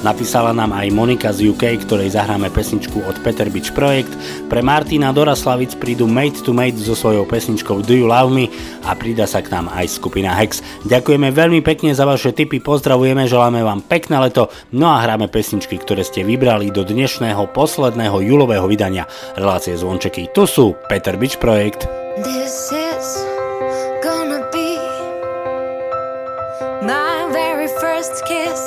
Napísala 0.06 0.54
nám 0.54 0.78
aj 0.78 0.94
Monika 0.94 1.34
z 1.34 1.50
UK, 1.50 1.90
ktorej 1.90 2.14
zahráme 2.14 2.54
pesničku 2.54 3.02
od 3.02 3.18
Peter 3.26 3.50
Bič 3.50 3.74
Projekt. 3.74 4.14
Pre 4.46 4.62
Martina 4.62 5.10
Doraslavic 5.10 5.74
prídu 5.82 6.06
Made 6.06 6.38
to 6.46 6.54
Made 6.54 6.78
so 6.78 6.94
svojou 6.94 7.26
pesničkou 7.26 7.82
Do 7.82 7.98
You 7.98 8.06
Love 8.06 8.30
Me 8.30 8.46
a 8.86 8.94
prida 8.94 9.26
sa 9.26 9.42
k 9.42 9.50
nám 9.50 9.74
aj 9.74 9.98
skupina 9.98 10.38
Hex. 10.38 10.62
Ďakujeme 10.86 11.34
veľmi 11.34 11.66
pekne 11.66 11.98
za 11.98 12.06
vaše 12.06 12.30
tipy, 12.30 12.62
pozdravujeme, 12.62 13.26
želáme 13.26 13.66
vám 13.66 13.82
pekné 13.82 14.22
leto, 14.22 14.54
no 14.70 14.94
a 14.94 15.02
hráme 15.02 15.34
pesničky, 15.34 15.82
ktoré 15.82 16.06
ste 16.06 16.22
vybrali 16.22 16.70
do 16.70 16.86
dnešného 16.86 17.50
posledného 17.58 18.22
julového 18.22 18.70
vydania 18.70 19.10
relácie 19.34 19.74
Zvončeky. 19.74 20.30
Tu 20.30 20.46
sú 20.46 20.78
Peter 20.86 21.18
Beach 21.18 21.42
Projekt. 21.42 21.90
This 22.22 22.72
is 22.72 23.35
first 28.08 28.26
kiss. 28.26 28.65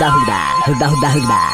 đa 0.00 0.08
hưng 0.08 0.26
đà 0.28 0.60
hưng 0.66 0.78
đa 1.02 1.08
hưng 1.08 1.28
đa 1.28 1.49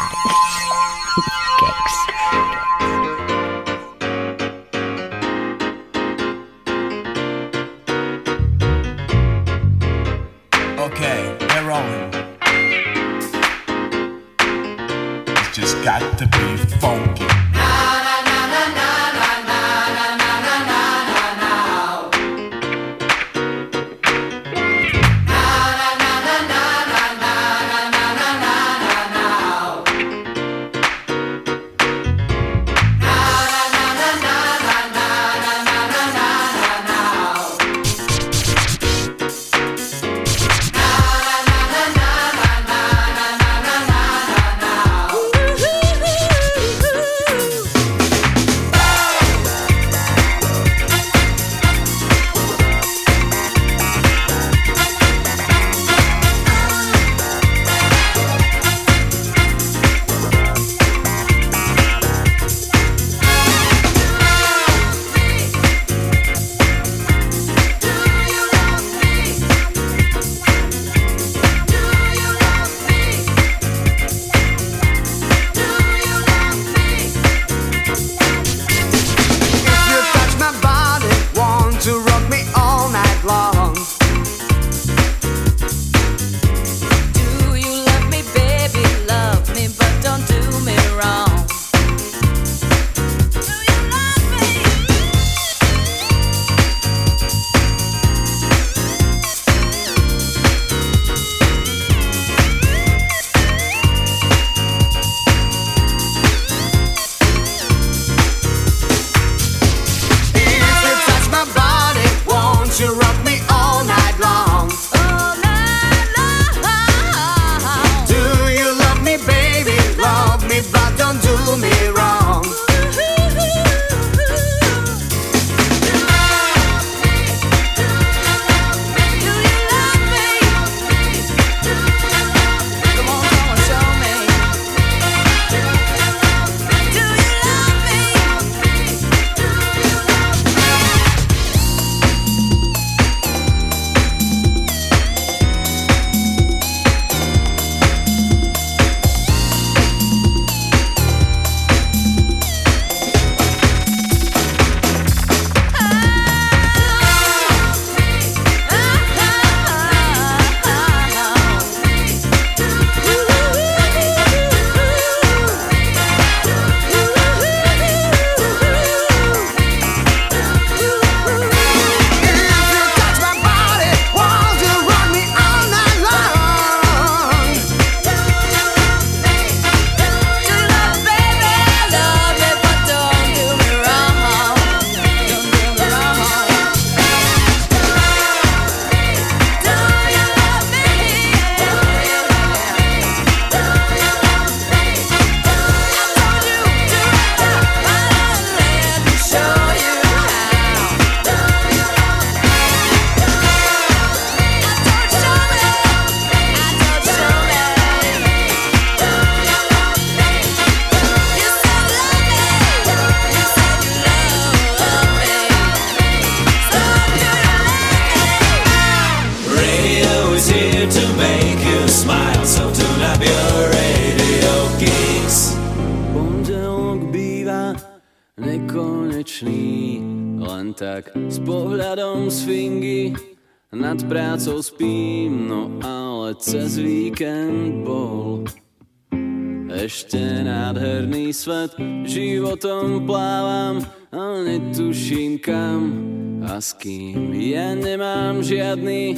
životom 242.57 243.05
plávam 243.05 243.85
a 244.09 244.41
netuším 244.41 245.37
kam 245.45 245.93
a 246.41 246.57
s 246.57 246.73
kým. 246.73 247.37
Ja 247.37 247.77
nemám 247.77 248.41
žiadny 248.41 249.13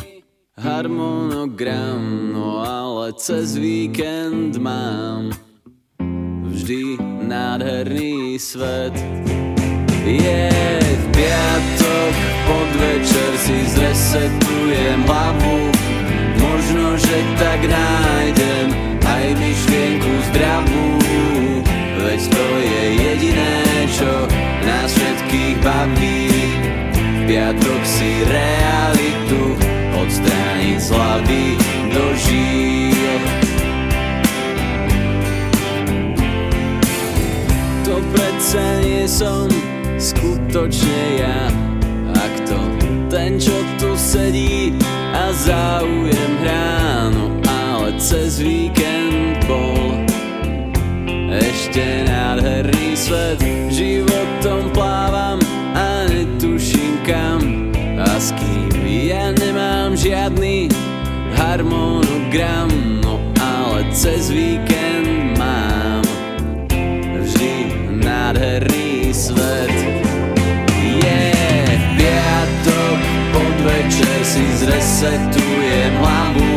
harmonogram, 0.59 2.34
no 2.34 2.59
ale 2.59 3.14
cez 3.14 3.55
víkend 3.55 4.59
mám 4.59 5.30
vždy 6.51 6.99
nádherný 7.30 8.43
svet. 8.43 8.99
Je 10.03 10.51
v 10.82 11.05
piatok, 11.14 12.12
podvečer 12.43 13.32
si 13.39 13.59
zresetujem 13.70 14.99
hlavu, 15.07 15.70
možno, 16.43 16.99
že 16.99 17.16
tak 17.39 17.61
nájdem 17.70 18.66
aj 19.07 19.26
myšlienku 19.39 20.12
zdravú, 20.26 20.67
realitu 28.26 29.42
odstrániť 29.94 30.78
z 30.82 30.88
hlavy 30.90 31.44
do 31.94 32.04
žil. 32.18 33.20
To 37.88 37.94
predsa 38.12 38.64
nie 38.84 39.08
som 39.08 39.48
skutočne 39.98 41.02
ja 41.18 41.50
Ak 42.14 42.34
to 42.46 42.60
ten, 43.10 43.40
čo 43.40 43.56
tu 43.80 43.96
sedí 43.96 44.76
a 45.16 45.32
záujem 45.32 46.32
hrá 46.44 47.08
No 47.10 47.32
ale 47.48 47.96
cez 47.96 48.38
víkend 48.38 49.40
bol 49.48 50.04
ešte 51.28 52.04
nádherný 52.06 52.92
svet 52.92 53.40
Životom 53.72 54.70
plávam 54.72 54.88
žiadny 60.09 60.72
harmonogram 61.36 62.72
No 63.04 63.20
ale 63.36 63.84
cez 63.92 64.32
víkend 64.32 65.36
mám 65.36 66.00
vždy 67.20 67.52
nádherný 68.00 69.12
svet. 69.12 69.76
Je 70.80 71.24
v 71.76 71.84
piatok, 72.00 72.98
podvečer 73.36 74.20
si 74.24 74.44
zresetujem 74.64 75.92
hlavu, 76.00 76.52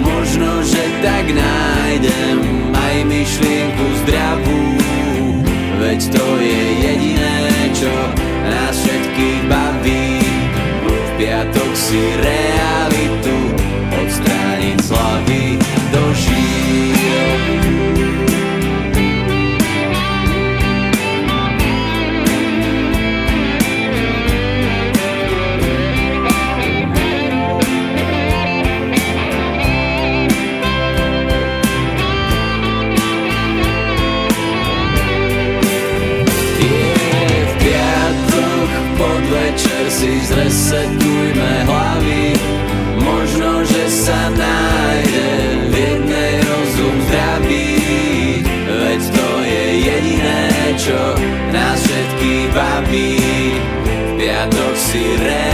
možno, 0.00 0.64
že 0.64 0.84
tak 1.04 1.28
nájdem 1.28 2.72
aj 2.72 2.94
myšlienku 3.04 3.86
zdravú, 4.04 4.62
veď 5.76 6.00
to 6.08 6.26
je 6.40 6.62
jediné, 6.88 7.40
čo 7.76 7.92
nás 8.48 8.74
všetkých 8.80 9.40
baví. 9.44 10.24
V 10.82 11.08
piatok 11.20 11.72
si 11.76 12.00
realitu 12.18 12.61
podvečer 39.02 39.84
si 39.90 40.12
zresetujme 40.28 41.52
hlavy 41.66 42.24
Možno, 43.02 43.64
že 43.66 43.82
sa 43.90 44.30
nájde 44.30 44.51
piatok 54.92 55.51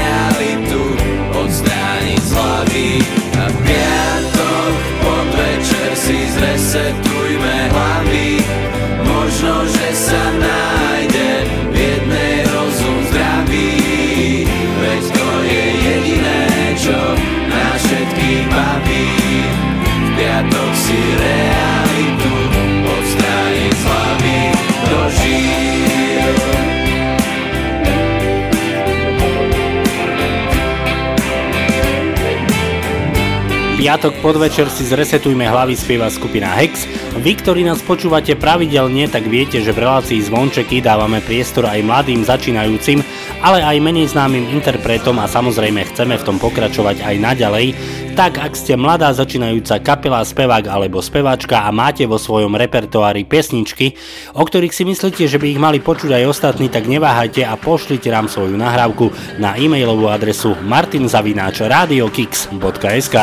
Piatok 33.88 34.20
podvečer 34.20 34.68
si 34.68 34.84
zresetujme 34.84 35.48
hlavy 35.48 35.72
spieva 35.72 36.12
skupina 36.12 36.52
Hex. 36.60 36.84
Vy, 37.24 37.40
ktorí 37.40 37.64
nás 37.64 37.80
počúvate 37.80 38.36
pravidelne, 38.36 39.08
tak 39.08 39.24
viete, 39.24 39.64
že 39.64 39.72
v 39.72 39.80
relácii 39.88 40.28
Zvončeky 40.28 40.84
dávame 40.84 41.24
priestor 41.24 41.64
aj 41.64 41.88
mladým 41.88 42.20
začínajúcim, 42.20 43.00
ale 43.42 43.62
aj 43.62 43.78
menej 43.78 44.10
známym 44.10 44.50
interpretom 44.50 45.14
a 45.22 45.30
samozrejme 45.30 45.86
chceme 45.94 46.18
v 46.18 46.26
tom 46.26 46.42
pokračovať 46.42 47.06
aj 47.06 47.14
naďalej. 47.22 47.78
Tak 48.18 48.42
ak 48.42 48.58
ste 48.58 48.74
mladá 48.74 49.14
začínajúca 49.14 49.78
kapela, 49.78 50.26
spevák 50.26 50.66
alebo 50.66 50.98
speváčka 50.98 51.62
a 51.62 51.70
máte 51.70 52.02
vo 52.10 52.18
svojom 52.18 52.58
repertoári 52.58 53.22
pesničky, 53.22 53.94
o 54.34 54.42
ktorých 54.42 54.74
si 54.74 54.82
myslíte, 54.82 55.30
že 55.30 55.38
by 55.38 55.54
ich 55.54 55.62
mali 55.62 55.78
počuť 55.78 56.18
aj 56.18 56.26
ostatní, 56.26 56.66
tak 56.66 56.90
neváhajte 56.90 57.46
a 57.46 57.54
pošlite 57.54 58.10
nám 58.10 58.26
svoju 58.26 58.58
nahrávku 58.58 59.14
na 59.38 59.54
e-mailovú 59.54 60.10
adresu 60.10 60.58
martinzavináčradiokix.sk 60.66 63.16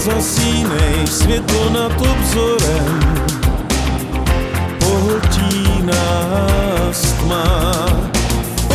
Nezasínej, 0.00 1.06
světlo 1.06 1.70
nad 1.70 1.92
obzorem. 1.92 3.00
Pohltí 4.78 5.82
nás 5.82 7.12
tma. 7.12 7.86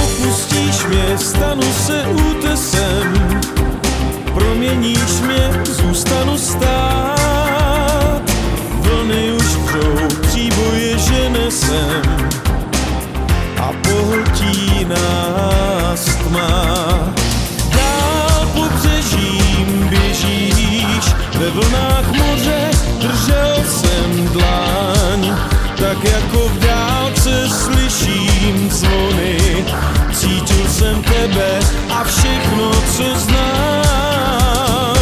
Opustíš 0.03 0.86
mě, 0.86 1.17
stanu 1.17 1.63
se 1.86 2.05
útesem. 2.05 3.41
Proměníš 4.34 5.21
mě, 5.26 5.63
zůstanu 5.65 6.38
stát. 6.38 8.21
Vlny 8.80 9.32
už 9.32 9.55
vřou, 9.55 10.07
příboje 10.21 10.97
že 10.97 11.30
A 13.61 13.71
pohltí 13.82 14.86
nás 14.86 16.05
tma. 16.05 16.65
Dál 17.69 18.47
pobřežím 18.53 19.88
běžíš 19.89 20.54
Ve 21.39 21.49
vlnách 21.49 22.11
moře 22.11 22.71
držel 22.99 23.55
jsem 23.67 24.27
dláň, 24.27 25.36
tak 25.77 26.03
jako 26.03 26.49
v 26.49 26.59
dálce 26.59 27.49
slyším 27.49 28.69
zvony. 28.71 29.65
Cítil 30.13 30.67
jsem 30.67 31.03
tebe 31.03 31.59
a 31.89 32.03
všechno, 32.03 32.71
co 32.97 33.19
znám. 33.19 34.97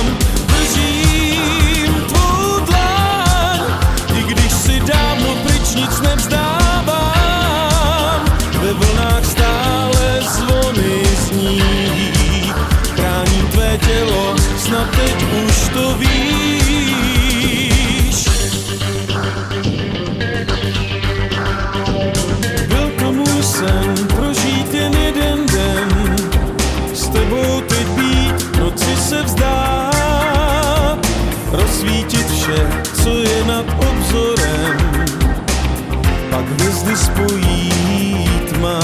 Držím 0.46 1.94
tvou 2.08 2.60
dláň, 2.66 3.60
i 4.20 4.24
když 4.24 4.54
si 4.54 4.80
dávno 4.80 5.36
pryč 5.44 5.76
nic 5.76 6.02
nevzdávám. 6.02 7.14
Ve 8.62 8.74
vlnách 8.74 9.26
stále 9.26 10.22
zvony 10.22 11.04
zní, 11.28 11.64
chráním 12.96 13.48
tvé 13.48 13.78
tělo, 13.78 14.36
snad 14.58 14.90
teď 14.90 15.33
to 15.74 15.98
víš. 15.98 16.14
Byl 22.68 22.92
to 23.00 23.12
můj 23.12 23.44
sen, 23.44 24.08
prožít 24.16 24.74
jen 24.74 24.94
jeden 24.94 25.46
den, 25.46 26.16
s 26.94 27.08
tebou 27.08 27.62
teď 27.62 27.88
být, 27.88 28.58
noci 28.60 28.96
se 28.98 29.24
vzdát, 29.24 31.08
rozsvítit 31.52 32.32
vše, 32.32 32.68
co 33.04 33.10
je 33.10 33.44
nad 33.46 33.66
obzorem, 33.90 34.78
pak 36.30 36.46
hvězdy 36.46 36.98
spojít 36.98 38.58
má. 38.62 38.80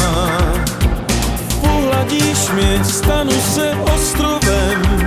Pohladíš 1.61 2.49
mě, 2.53 2.83
stanu 2.83 3.31
se 3.31 3.71
ostrovem, 3.95 4.98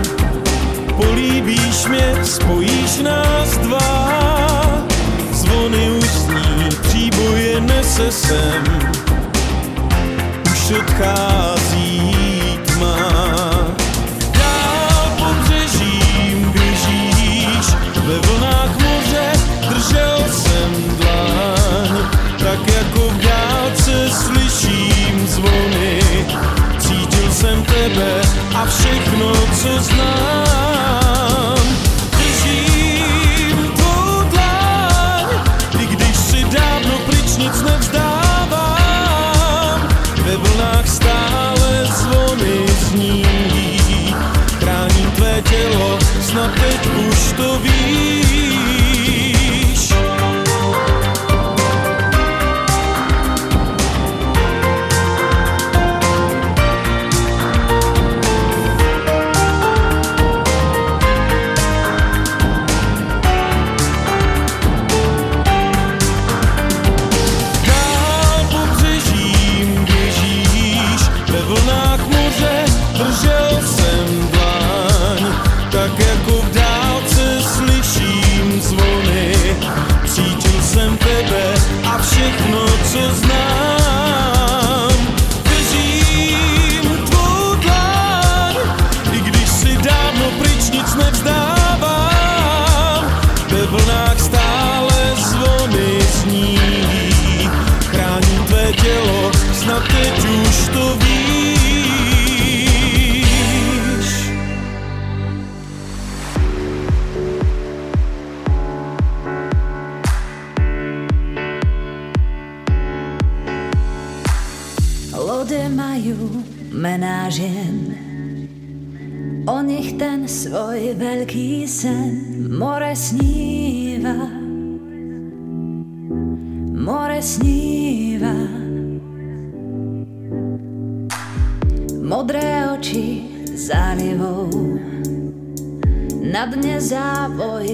úsměv 1.82 2.28
spojíš 2.28 2.98
nás 2.98 3.58
dva. 3.58 4.86
Zvony 5.32 5.90
usní, 5.90 6.68
příboje 6.82 7.60
nese 7.60 8.12
sem, 8.12 8.64
už 10.52 10.70
odchází 10.78 12.14
tma. 12.64 12.96
Dál 14.30 15.12
pobřežím 15.18 16.52
běžíš, 16.52 17.66
ve 17.96 18.18
vlnách 18.18 18.78
moře 18.78 19.32
držel 19.68 20.24
jsem 20.28 20.96
dlaň, 20.98 22.06
tak 22.38 22.74
jako 22.74 23.08
v 23.08 23.18
dálce 23.18 24.10
slyším 24.10 25.26
zvony, 25.26 26.00
cítil 26.78 27.32
jsem 27.32 27.64
tebe 27.64 28.20
a 28.54 28.66
všechno, 28.66 29.32
co 29.62 29.82
znám. 29.82 30.71
snad 46.32 46.50
teď 46.54 46.86
už 47.08 47.32
to 47.36 47.58
víš. 47.58 48.11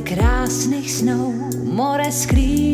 krásnych 0.02 0.90
snov, 0.90 1.34
more 1.64 2.12
skrýva 2.12 2.67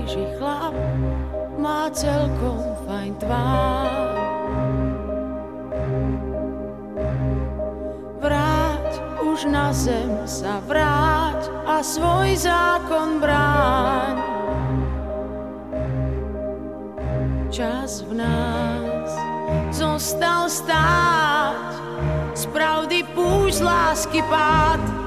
kríži 0.00 0.24
chlap 0.40 0.72
má 1.60 1.92
celkom 1.92 2.64
fajn 2.88 3.12
tvár. 3.20 3.92
Vráť 8.24 8.90
už 9.20 9.44
na 9.52 9.68
zem 9.76 10.24
sa 10.24 10.64
vráť 10.64 11.52
a 11.68 11.84
svoj 11.84 12.32
zákon 12.32 13.20
bráň. 13.20 14.16
Čas 17.52 18.00
v 18.08 18.24
nás 18.24 19.10
zostal 19.68 20.48
stáť, 20.48 21.76
z 22.32 22.48
pravdy 22.48 23.04
púšť 23.12 23.60
lásky 23.60 24.24
pád. 24.32 24.99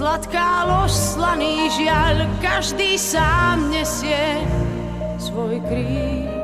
Sladká 0.00 0.64
lož, 0.64 0.96
slaný 0.96 1.68
žiaľ, 1.76 2.24
každý 2.40 2.96
sám 2.96 3.68
nesie 3.68 4.40
svoj 5.20 5.60
kríž. 5.68 6.39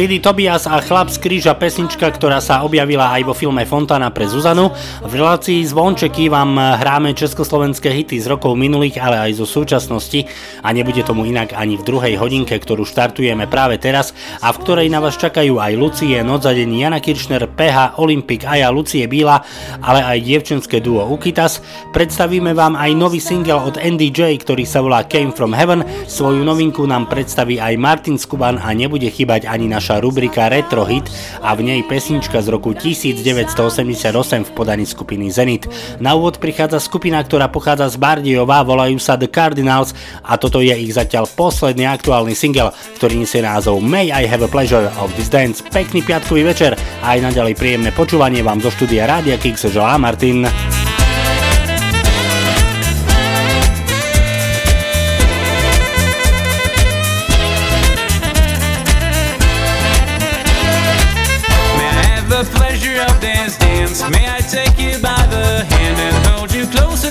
Sidy 0.00 0.16
Tobias 0.24 0.64
a 0.64 0.80
Chlap 0.80 1.12
z 1.12 1.20
kríža 1.20 1.52
pesnička, 1.52 2.08
ktorá 2.08 2.40
sa 2.40 2.64
objavila 2.64 3.12
aj 3.12 3.20
vo 3.20 3.36
filme 3.36 3.68
Fontana 3.68 4.08
pre 4.08 4.24
Zuzanu. 4.24 4.72
V 5.04 5.12
relácii 5.12 5.60
Zvončeky 5.60 6.32
vám 6.32 6.56
hráme 6.56 7.12
československé 7.12 7.92
hity 7.92 8.16
z 8.16 8.32
rokov 8.32 8.56
minulých, 8.56 8.96
ale 8.96 9.28
aj 9.28 9.44
zo 9.44 9.44
súčasnosti 9.44 10.24
a 10.64 10.72
nebude 10.72 11.04
tomu 11.04 11.28
inak 11.28 11.52
ani 11.52 11.76
v 11.76 11.84
druhej 11.84 12.16
hodinke, 12.16 12.56
ktorú 12.56 12.88
štartujeme 12.88 13.44
práve 13.44 13.76
teraz 13.76 14.16
a 14.40 14.48
v 14.56 14.64
ktorej 14.64 14.88
na 14.88 15.04
vás 15.04 15.20
čakajú 15.20 15.60
aj 15.60 15.76
Lucie, 15.76 16.16
Noc 16.24 16.48
za 16.48 16.56
deň, 16.56 16.80
Jana 16.80 16.96
Kiršner, 17.04 17.44
PH, 17.52 18.00
Olympik, 18.00 18.48
Aja, 18.48 18.72
Lucie 18.72 19.04
Bíla, 19.04 19.44
ale 19.84 20.00
aj 20.00 20.24
dievčenské 20.24 20.80
duo 20.80 21.04
Ukitas. 21.12 21.60
Predstavíme 21.92 22.56
vám 22.56 22.72
aj 22.72 22.96
nový 22.96 23.20
single 23.20 23.68
od 23.68 23.76
NDJ, 23.76 24.48
ktorý 24.48 24.64
sa 24.64 24.80
volá 24.80 25.04
Came 25.04 25.36
From 25.36 25.52
Heaven. 25.52 25.84
Svoju 26.08 26.40
novinku 26.40 26.88
nám 26.88 27.04
predstaví 27.04 27.60
aj 27.60 27.76
Martin 27.76 28.16
Skuban 28.16 28.56
a 28.56 28.72
nebude 28.72 29.12
chýbať 29.12 29.44
ani 29.44 29.68
naša 29.68 29.89
rubrika 29.98 30.46
Retro 30.46 30.86
Hit 30.86 31.10
a 31.42 31.56
v 31.58 31.66
nej 31.66 31.80
pesnička 31.82 32.38
z 32.38 32.52
roku 32.52 32.70
1988 32.76 34.46
v 34.46 34.50
podaní 34.54 34.86
skupiny 34.86 35.32
Zenit. 35.34 35.66
Na 35.98 36.14
úvod 36.14 36.38
prichádza 36.38 36.78
skupina, 36.78 37.18
ktorá 37.24 37.50
pochádza 37.50 37.90
z 37.90 37.96
Bardiova, 37.96 38.62
volajú 38.62 39.00
sa 39.02 39.16
The 39.16 39.26
Cardinals 39.26 39.96
a 40.22 40.36
toto 40.36 40.60
je 40.60 40.76
ich 40.76 40.94
zatiaľ 40.94 41.26
posledný 41.26 41.88
aktuálny 41.88 42.36
single, 42.36 42.70
ktorý 43.00 43.24
nesie 43.24 43.40
názov 43.40 43.80
May 43.80 44.12
I 44.12 44.28
Have 44.28 44.46
a 44.46 44.50
Pleasure 44.52 44.92
of 45.00 45.10
This 45.16 45.32
Dance. 45.32 45.64
Pekný 45.72 46.04
piatkový 46.04 46.44
večer 46.44 46.76
a 47.00 47.16
aj 47.16 47.32
naďalej 47.32 47.56
príjemné 47.56 47.90
počúvanie 47.96 48.44
vám 48.44 48.60
zo 48.60 48.68
štúdia 48.68 49.08
Rádia 49.08 49.40
Kix 49.40 49.64
želá 49.64 49.96
Martin. 49.96 50.44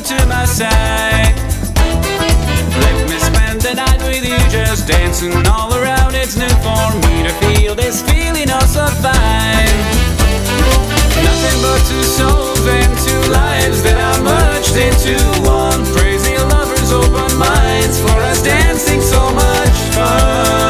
to 0.10 0.26
my 0.26 0.44
side. 0.44 1.36
Let 2.82 2.98
me 3.08 3.18
spend 3.20 3.62
the 3.62 3.76
night 3.76 4.02
with 4.02 4.26
you, 4.26 4.40
just 4.50 4.88
dancing 4.88 5.46
all 5.46 5.72
around. 5.76 6.16
It's 6.16 6.36
new 6.36 6.50
for 6.66 6.90
me 7.06 7.22
to 7.28 7.34
feel 7.46 7.76
this 7.76 8.02
feeling 8.02 8.50
oh 8.50 8.66
so 8.66 8.88
fine. 9.06 9.78
Nothing 11.22 11.58
but 11.62 11.82
two 11.86 12.02
souls 12.02 12.66
and 12.66 12.94
two 13.06 13.24
lives 13.30 13.84
that 13.84 14.02
are 14.02 14.22
merged 14.26 14.78
into 14.82 15.14
one. 15.46 15.86
Crazy 15.94 16.36
lovers, 16.38 16.92
open 16.92 17.38
minds 17.38 18.02
for 18.02 18.18
us 18.32 18.42
dancing 18.42 19.02
so 19.02 19.22
much 19.30 19.78
fun. 19.94 20.69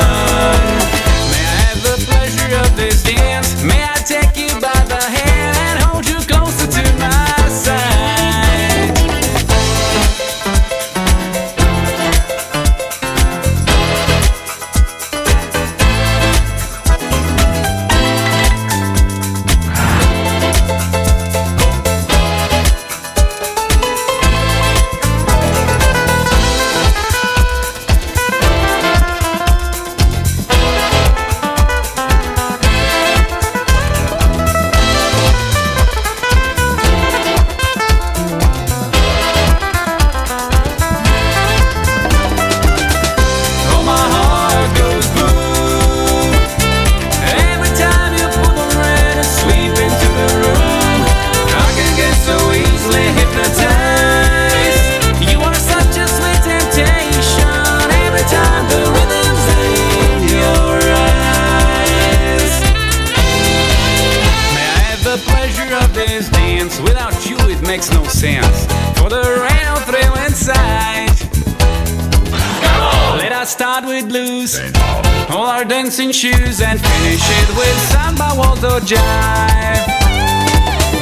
dancing 75.90 76.12
shoes 76.12 76.62
and 76.62 76.80
finish 76.80 77.24
it 77.42 77.50
with 77.58 77.80
samba, 77.90 78.30
waltz, 78.38 78.62
jive. 78.86 79.88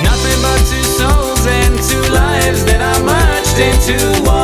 Nothing 0.02 0.42
but 0.42 0.60
two 0.60 0.82
souls 0.82 1.46
and 1.46 1.76
two 1.84 2.14
lives 2.14 2.64
that 2.64 2.80
are 2.80 3.04
merged 3.04 3.60
into 3.60 4.22
one. 4.24 4.37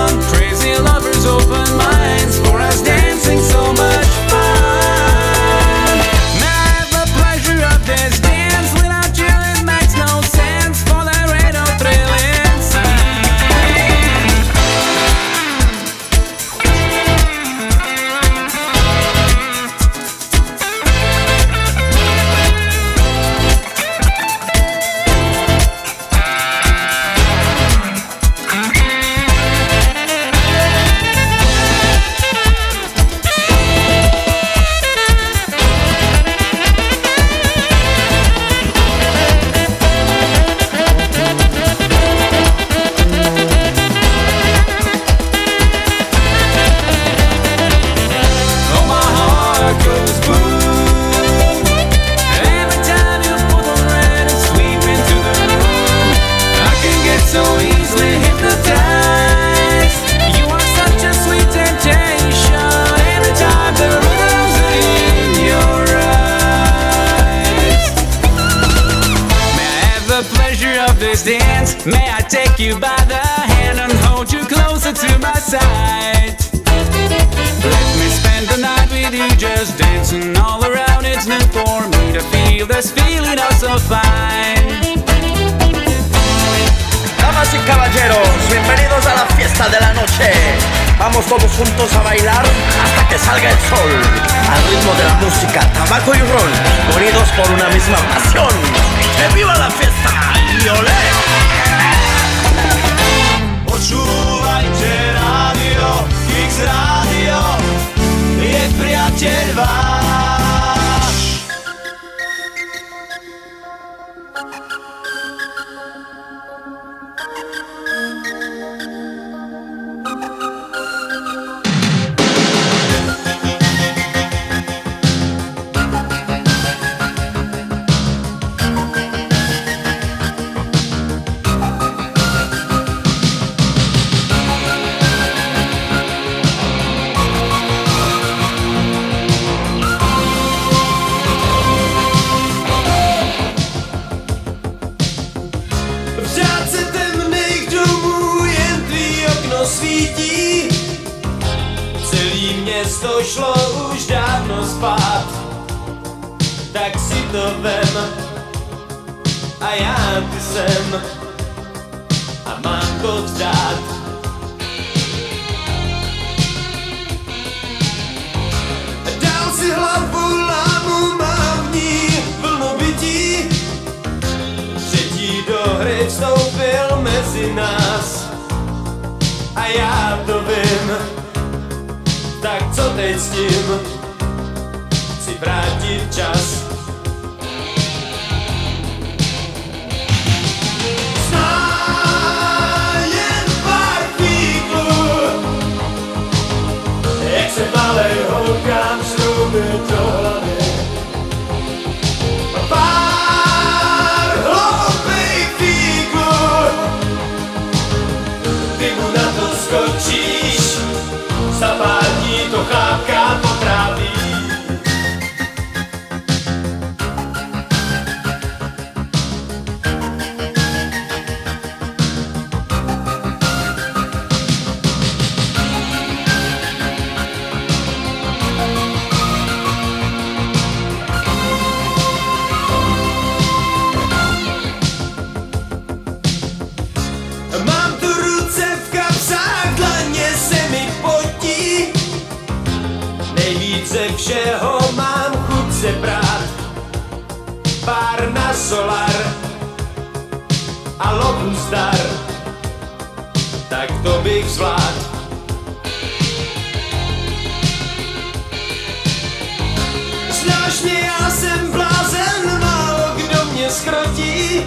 strašne, 260.44 260.92
já 261.02 261.30
jsem 261.30 261.72
blázen, 261.72 262.60
málo 262.60 263.16
kdo 263.16 263.46
mě 263.46 263.70
schrotí. 263.70 264.62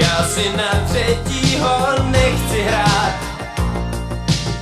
Já 0.00 0.28
si 0.28 0.56
na 0.56 0.86
třetího 0.86 1.78
nechci 2.02 2.62
hrát, 2.62 3.14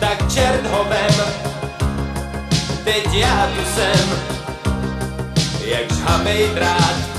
tak 0.00 0.32
čert 0.32 0.66
ho 0.70 0.84
vem, 0.84 1.26
teď 2.84 3.12
já 3.12 3.48
tu 3.56 3.62
jsem, 3.74 4.08
jak 5.64 5.92
žhavej 5.92 6.50
drát. 6.54 7.13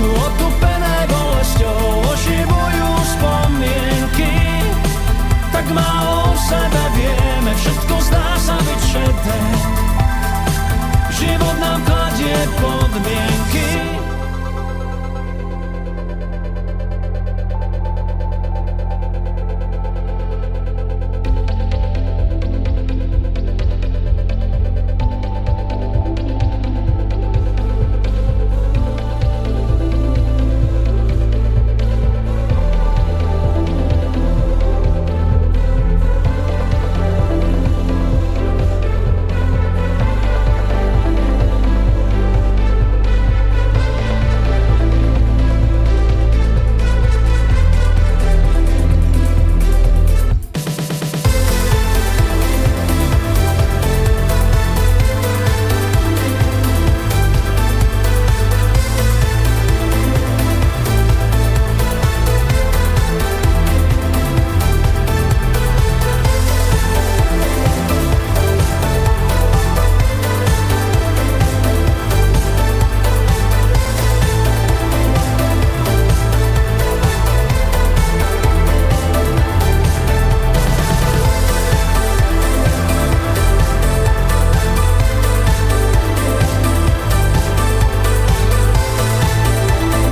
Prasknú 0.00 0.16
otupené 0.16 0.96
bolesťou, 1.12 2.08
oživujú 2.08 2.88
spomienky. 3.04 4.32
Tak 5.52 5.68
málo 5.76 6.32
sebe 6.40 6.82
vieme, 6.96 7.52
všetko 7.52 7.94
zdá 8.08 8.32
sa 8.40 8.56
byť 8.64 8.80
šedé. 8.80 9.40
Život 11.20 11.56
nám 11.60 11.84
kladie 11.84 12.40
podmienky. 12.64 13.89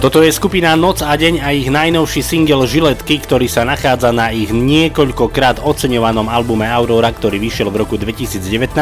Toto 0.08 0.24
je 0.24 0.32
skupina 0.32 0.72
Noc 0.72 1.04
a 1.04 1.12
deň 1.12 1.44
a 1.44 1.52
ich 1.52 1.68
najnovší 1.68 2.24
single 2.24 2.64
Žiletky, 2.64 3.20
ktorý 3.28 3.44
sa 3.44 3.68
nachádza 3.68 4.08
na 4.08 4.32
ich 4.32 4.48
niekoľkokrát 4.48 5.60
oceňovanom 5.60 6.32
albume 6.32 6.64
Aurora, 6.64 7.12
ktorý 7.12 7.36
vyšiel 7.36 7.68
v 7.68 7.84
roku 7.84 8.00
2019. 8.00 8.72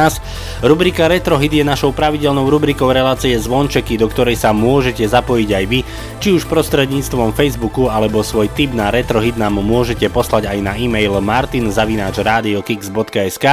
Rubrika 0.63 1.11
Retro 1.11 1.35
Hit 1.35 1.51
je 1.59 1.67
našou 1.67 1.91
pravidelnou 1.91 2.47
rubrikou 2.47 2.95
relácie 2.95 3.35
Zvončeky, 3.35 3.99
do 3.99 4.07
ktorej 4.07 4.39
sa 4.39 4.55
môžete 4.55 5.03
zapojiť 5.03 5.51
aj 5.51 5.65
vy, 5.67 5.83
či 6.27 6.35
už 6.35 6.51
prostredníctvom 6.51 7.39
Facebooku 7.39 7.87
alebo 7.87 8.19
svoj 8.19 8.51
tip 8.51 8.75
na 8.75 8.91
Retro 8.91 9.23
Hit 9.23 9.39
nám 9.39 9.63
môžete 9.63 10.11
poslať 10.11 10.51
aj 10.51 10.59
na 10.59 10.75
e-mail 10.75 11.15
martinzavináčradiokix.sk. 11.23 13.47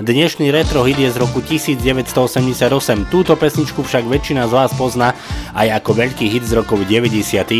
Dnešný 0.00 0.48
Retro 0.48 0.88
Hit 0.88 1.04
je 1.04 1.12
z 1.12 1.20
roku 1.20 1.44
1988, 1.44 3.12
túto 3.12 3.36
pesničku 3.36 3.84
však 3.84 4.08
väčšina 4.08 4.48
z 4.48 4.56
vás 4.56 4.72
pozná 4.72 5.12
aj 5.52 5.84
ako 5.84 6.00
veľký 6.00 6.32
hit 6.32 6.48
z 6.48 6.64
rokov 6.64 6.88
90 6.88 7.12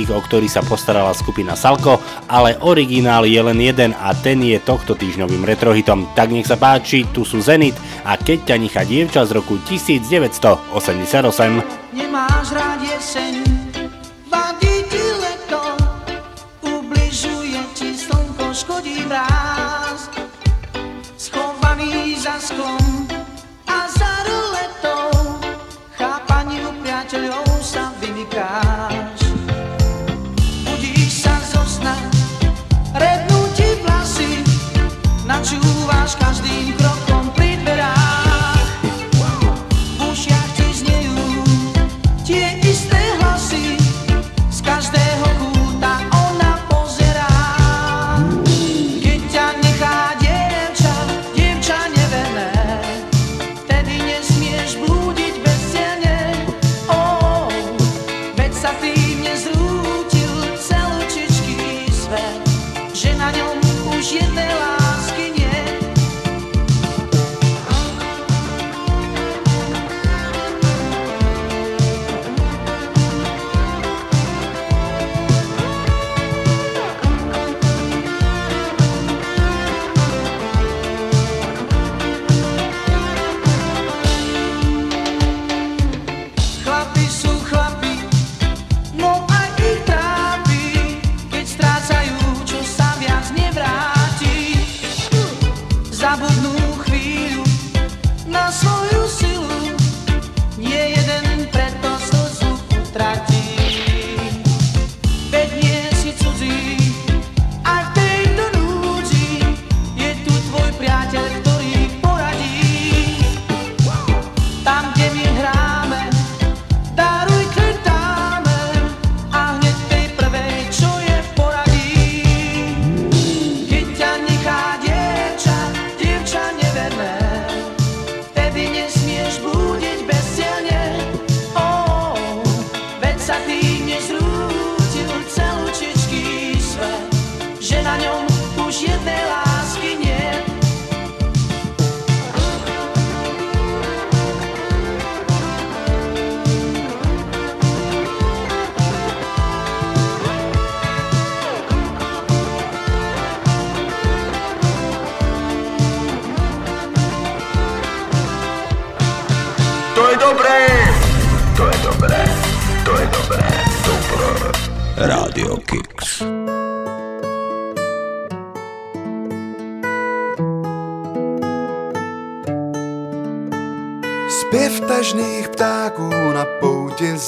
o 0.08 0.20
ktorý 0.24 0.48
sa 0.48 0.64
postarala 0.64 1.12
skupina 1.12 1.52
Salko, 1.52 2.00
ale 2.24 2.56
originál 2.64 3.28
je 3.28 3.44
len 3.44 3.60
jeden 3.60 3.92
a 3.92 4.16
ten 4.16 4.40
je 4.40 4.56
tohto 4.64 4.96
týždňovým 4.96 5.44
retrohitom. 5.44 6.08
Tak 6.16 6.32
nech 6.32 6.48
sa 6.48 6.56
páči, 6.56 7.04
tu 7.12 7.28
sú 7.28 7.44
Zenit 7.44 7.76
a 8.08 8.16
keď 8.16 8.48
ťa 8.48 8.56
nechá 8.56 8.80
dievča 8.88 9.28
z 9.28 9.36
roku 9.36 9.60
1988. 9.68 10.72
Nemáš 11.92 12.48
rád 12.56 12.80
jeseň, 12.80 13.53
sa 28.34 28.63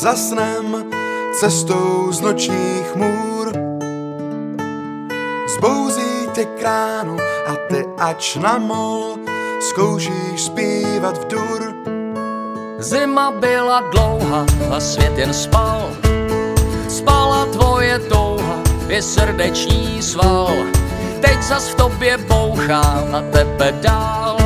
za 0.06 0.16
snem, 0.16 0.84
cestou 1.40 2.12
z 2.12 2.20
nočních 2.20 2.94
můr. 2.94 3.52
Zbouzí 5.56 6.28
tě 6.32 6.44
kránu 6.44 7.16
a 7.46 7.52
ty 7.68 7.86
ač 7.98 8.36
na 8.36 8.58
mol, 8.58 9.16
zkoušíš 9.60 10.40
zpívat 10.40 11.18
v 11.18 11.26
dur. 11.26 11.74
Zima 12.78 13.30
byla 13.30 13.80
dlouhá 13.80 14.46
a 14.70 14.80
svět 14.80 15.18
jen 15.18 15.34
spal. 15.34 15.90
Spala 16.88 17.46
tvoje 17.46 17.98
touha, 17.98 18.62
je 18.88 19.02
srdeční 19.02 20.02
sval. 20.02 20.54
Teď 21.20 21.42
zas 21.42 21.68
v 21.68 21.74
tobě 21.74 22.18
bouchá 22.18 23.04
na 23.10 23.22
tebe 23.32 23.74
dál 23.82 24.38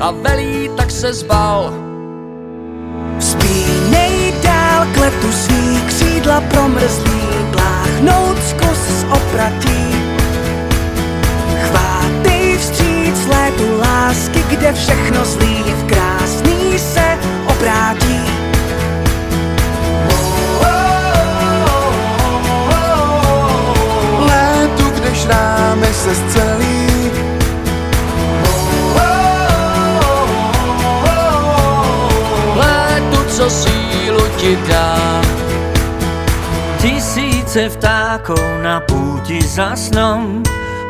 a 0.00 0.10
velí 0.10 0.70
tak 0.76 0.90
se 0.90 1.14
zbal. 1.14 1.89
Letu 5.10 5.32
svý 5.32 5.80
křídla 5.86 6.40
promrzlý, 6.40 7.20
pláchnout 7.52 8.38
z 8.42 9.04
opratí. 9.04 9.94
Chvátej 11.62 12.58
vstříc 12.58 13.26
létu 13.26 13.78
lásky, 13.78 14.42
kde 14.48 14.72
všechno 14.72 15.24
zlý 15.24 15.64
v 15.64 15.84
krásný 15.84 16.78
se 16.78 17.18
obrátí. 17.46 18.20
Létu, 24.18 24.90
kde 24.90 25.14
šrámy 25.14 25.86
se 25.86 26.14
zcelí, 26.14 27.10
Létu, 32.56 33.24
co 33.28 33.50
sílu 33.50 33.89
ti 34.40 34.56
dá. 34.64 35.20
Tisíce 36.80 37.68
vtákov 37.68 38.40
na 38.64 38.80
púti 38.80 39.36
za 39.44 39.76
snom 39.76 40.40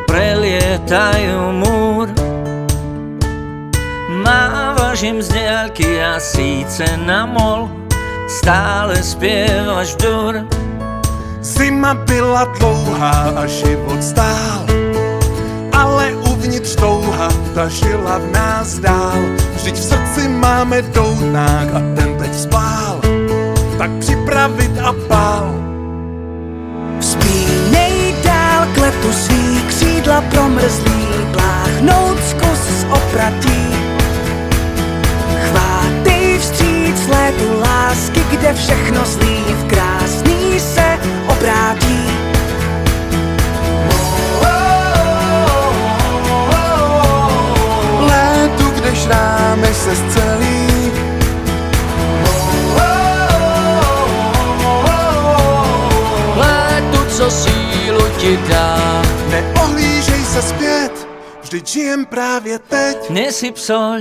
prelietajú 0.07 1.51
múr. 1.59 2.07
Mávaš 4.23 5.03
im 5.03 5.19
z 5.19 5.35
diaľky 5.35 5.99
a 5.99 6.15
síce 6.15 6.87
na 7.03 7.27
mol 7.27 7.67
stále 8.31 8.95
spievaš 9.03 9.99
dur. 9.99 10.47
Zima 11.43 11.93
byla 12.07 12.47
dlouhá 12.55 13.33
a 13.35 13.43
život 13.49 13.99
stál, 13.99 14.63
ale 15.73 16.15
uvnitř 16.31 16.75
touha 16.75 17.27
ta 17.55 17.67
žila 17.67 18.17
v 18.17 18.27
nás 18.31 18.79
dál. 18.79 19.19
Vždyť 19.59 19.75
v 19.75 19.83
srdci 19.83 20.23
máme 20.27 20.81
douták 20.95 21.67
a 21.75 21.79
ten 21.97 22.09
teď 22.19 22.33
spál, 22.35 22.90
tak 23.81 23.91
připravit 23.99 24.71
a 24.83 24.93
pál. 25.07 25.55
Vzpínej 26.99 28.15
dál 28.23 28.67
k 28.75 28.77
letu 28.77 29.11
svý 29.13 29.61
křídla 29.67 30.21
promrzlý, 30.21 31.07
pláchnout 31.31 32.17
zkus 32.29 32.85
opratí. 32.89 33.75
Chvátej 35.49 36.39
vstříc 36.39 37.07
létu 37.07 37.59
lásky, 37.61 38.21
kde 38.31 38.53
všechno 38.53 39.05
zlý 39.05 39.37
v 39.49 39.63
krásný 39.67 40.59
se 40.59 40.97
obrátí. 41.27 42.01
Šrámy 48.93 49.73
se 49.73 49.95
zcelí 49.95 50.50
co 57.21 57.31
sílu 57.31 58.01
ti 58.17 58.39
dá 58.49 59.01
Neohlížej 59.29 60.25
se 60.25 60.41
zpět, 60.41 61.07
vždyť 61.41 61.67
žijem 61.67 62.05
právě 62.05 62.59
teď. 62.59 63.09
Nesyp 63.09 63.57
sol 63.57 63.99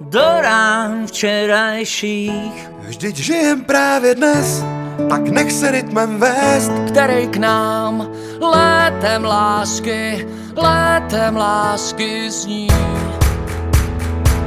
do 0.00 0.24
rán 0.40 1.06
včerajších. 1.06 2.70
Vždyť 2.80 3.16
žijem 3.16 3.64
právě 3.64 4.14
dnes, 4.14 4.64
tak 5.08 5.28
nech 5.28 5.52
se 5.52 5.70
rytmem 5.70 6.18
vést. 6.18 6.72
Který 6.88 7.28
k 7.28 7.36
nám 7.36 8.08
létem 8.40 9.24
lásky, 9.24 10.28
létem 10.56 11.36
lásky 11.36 12.30
zní. 12.30 12.68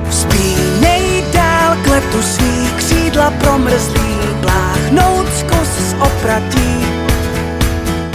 Vzpínej 0.10 1.23
dál 1.34 1.77
k 1.84 1.88
letu 1.88 2.22
svý 2.22 2.72
křídla 2.77 3.31
promrzlý, 3.31 4.18
pláchnout 4.41 5.27
zkus 5.38 5.69
z 5.90 5.94
opratí. 5.94 6.82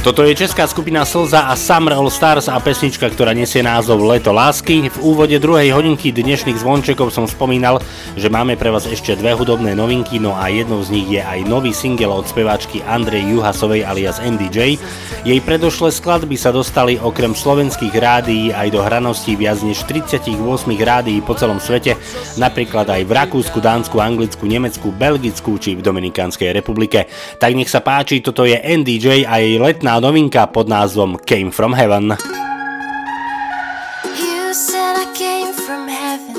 Toto 0.09 0.24
je 0.24 0.32
česká 0.32 0.64
skupina 0.64 1.05
Slza 1.05 1.52
a 1.52 1.52
Summer 1.52 1.93
All 1.93 2.09
Stars 2.09 2.48
a 2.48 2.56
pesnička, 2.56 3.12
ktorá 3.12 3.36
nesie 3.36 3.60
názov 3.60 4.01
Leto 4.09 4.32
lásky. 4.32 4.89
V 4.89 4.97
úvode 5.05 5.36
druhej 5.36 5.68
hodinky 5.76 6.16
dnešných 6.16 6.64
zvončekov 6.64 7.12
som 7.12 7.28
spomínal, 7.28 7.76
že 8.16 8.32
máme 8.32 8.56
pre 8.56 8.72
vás 8.72 8.89
ešte 8.89 9.12
dve 9.20 9.36
hudobné 9.36 9.76
novinky, 9.76 10.16
no 10.16 10.32
a 10.32 10.48
jednou 10.48 10.80
z 10.80 10.97
nich 10.97 11.12
je 11.12 11.20
aj 11.20 11.44
nový 11.44 11.76
single 11.76 12.09
od 12.09 12.24
speváčky 12.24 12.80
Andrej 12.89 13.36
Juhasovej 13.36 13.85
alias 13.85 14.16
NDJ. 14.16 14.80
Jej 15.28 15.40
predošlé 15.44 15.93
skladby 15.93 16.40
sa 16.40 16.56
dostali 16.56 16.97
okrem 16.97 17.36
slovenských 17.36 17.93
rádií 17.93 18.48
aj 18.48 18.72
do 18.72 18.80
hranosti 18.80 19.36
viac 19.36 19.60
než 19.60 19.85
38 19.85 20.40
rádií 20.89 21.20
po 21.20 21.36
celom 21.36 21.60
svete, 21.60 22.01
napríklad 22.40 22.89
aj 22.89 23.05
v 23.05 23.12
Rakúsku, 23.12 23.60
Dánsku, 23.60 24.01
Anglicku, 24.01 24.48
Nemecku, 24.48 24.89
Belgicku 24.89 25.60
či 25.60 25.76
v 25.76 25.85
Dominikánskej 25.85 26.56
republike. 26.56 27.12
Tak 27.36 27.52
nech 27.52 27.68
sa 27.68 27.85
páči, 27.85 28.24
toto 28.24 28.48
je 28.48 28.56
NDJ 28.56 29.28
a 29.28 29.36
jej 29.44 29.60
letná 29.60 29.98
novinka 30.01 30.47
pod 30.47 30.69
názvom 30.69 31.19
Came 31.25 31.51
From 31.51 31.73
Heaven. 31.73 32.16
You 34.19 34.55
said 34.55 34.97
I 34.97 35.07
came 35.15 35.53
from 35.53 35.89
heaven 35.89 36.37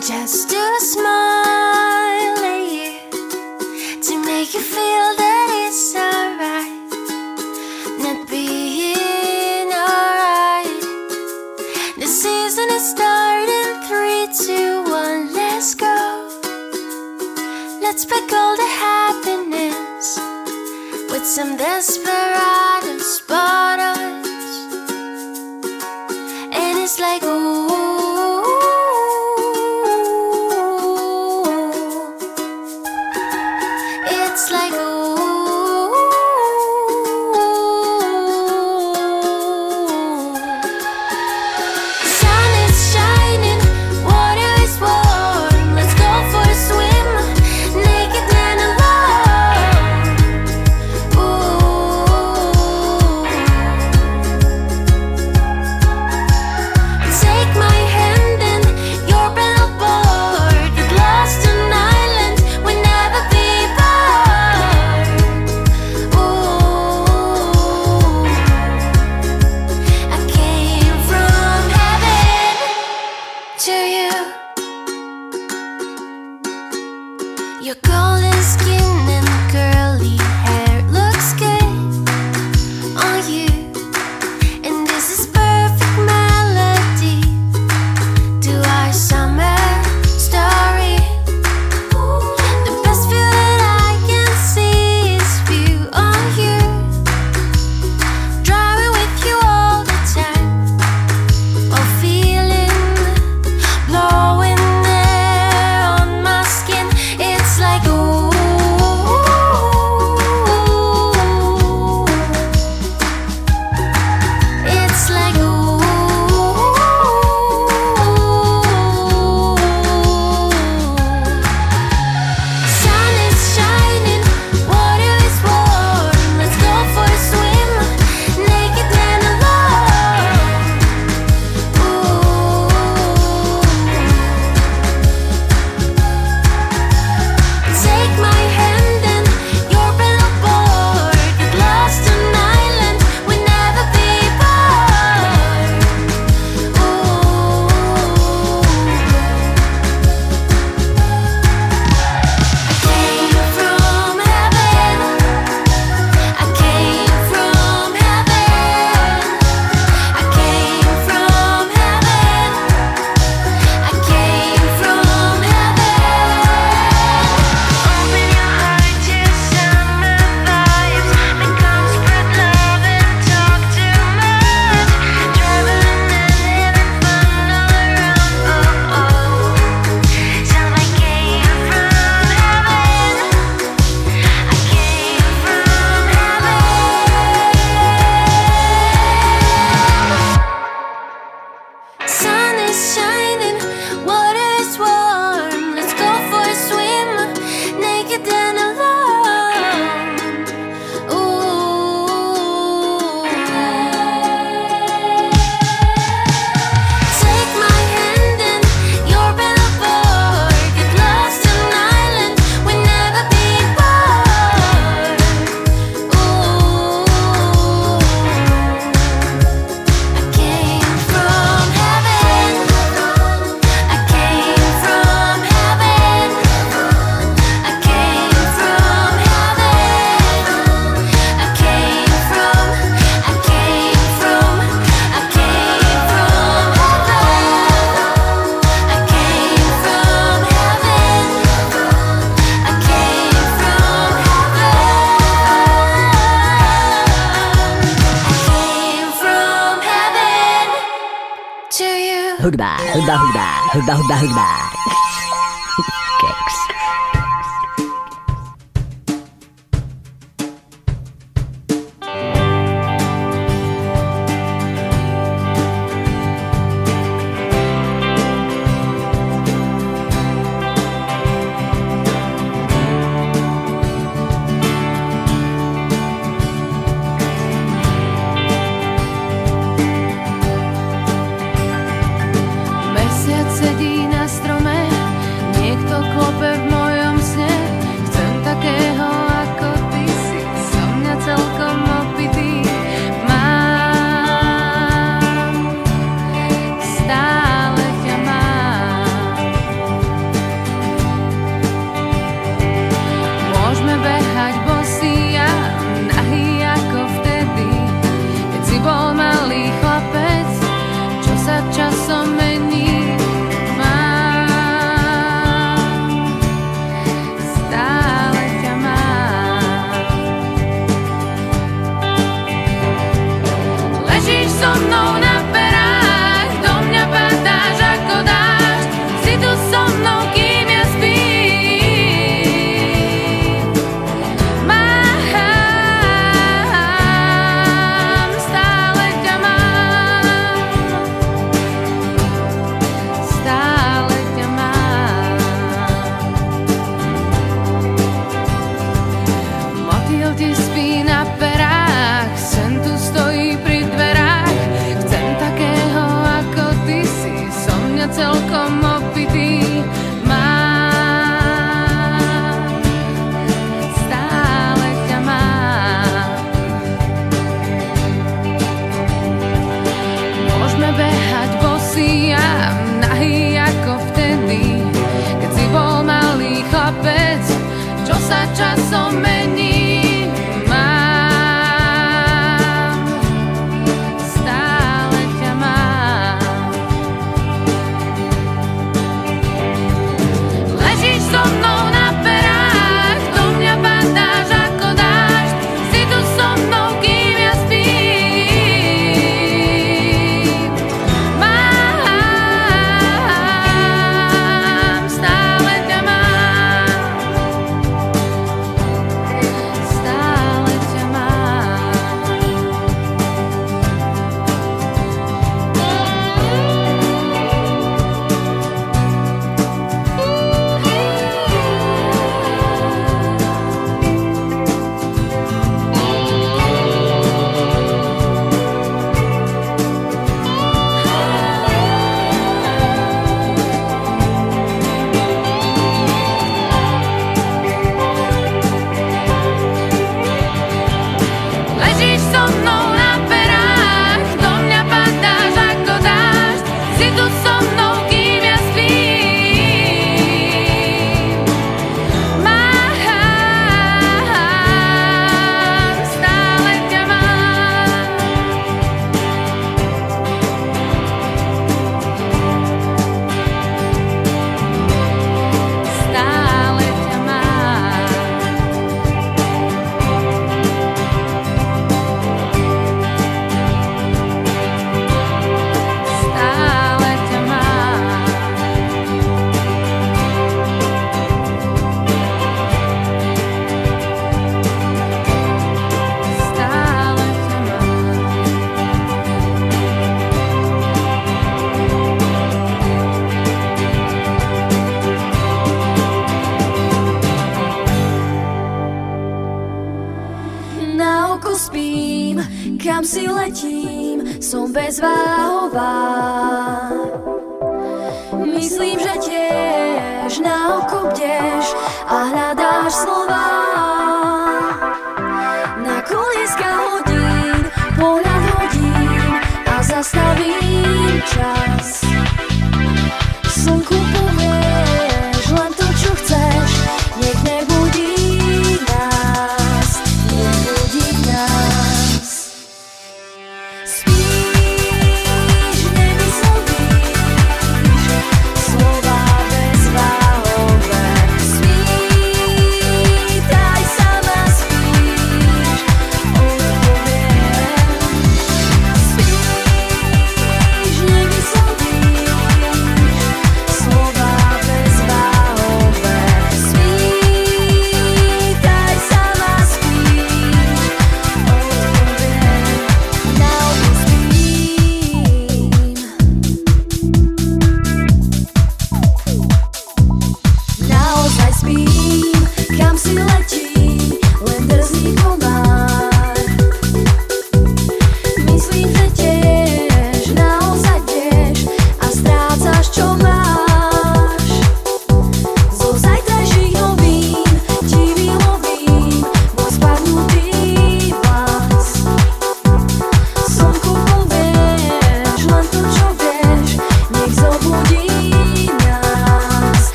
just 0.00 0.50
to 0.50 0.62
smile 0.80 2.40
at 2.44 2.64
you, 2.72 2.92
to 4.02 4.14
make 4.24 4.54
you 4.54 4.60
feel 4.60 5.08
that 5.16 5.48
it's 5.66 5.96
alright, 5.96 6.90
not 8.00 8.28
being 8.30 9.70
alright. 9.72 10.80
The 11.98 12.06
season 12.06 12.68
is 12.70 12.84
starting, 12.90 13.70
let's 15.60 15.74
go. 15.74 16.28
Let's 17.82 18.04
pick 18.04 18.32
all 18.32 18.56
the 18.56 18.70
happiness 18.80 20.18
with 21.10 21.26
some 21.26 21.56
desperados, 21.58 22.59
but 23.30 23.69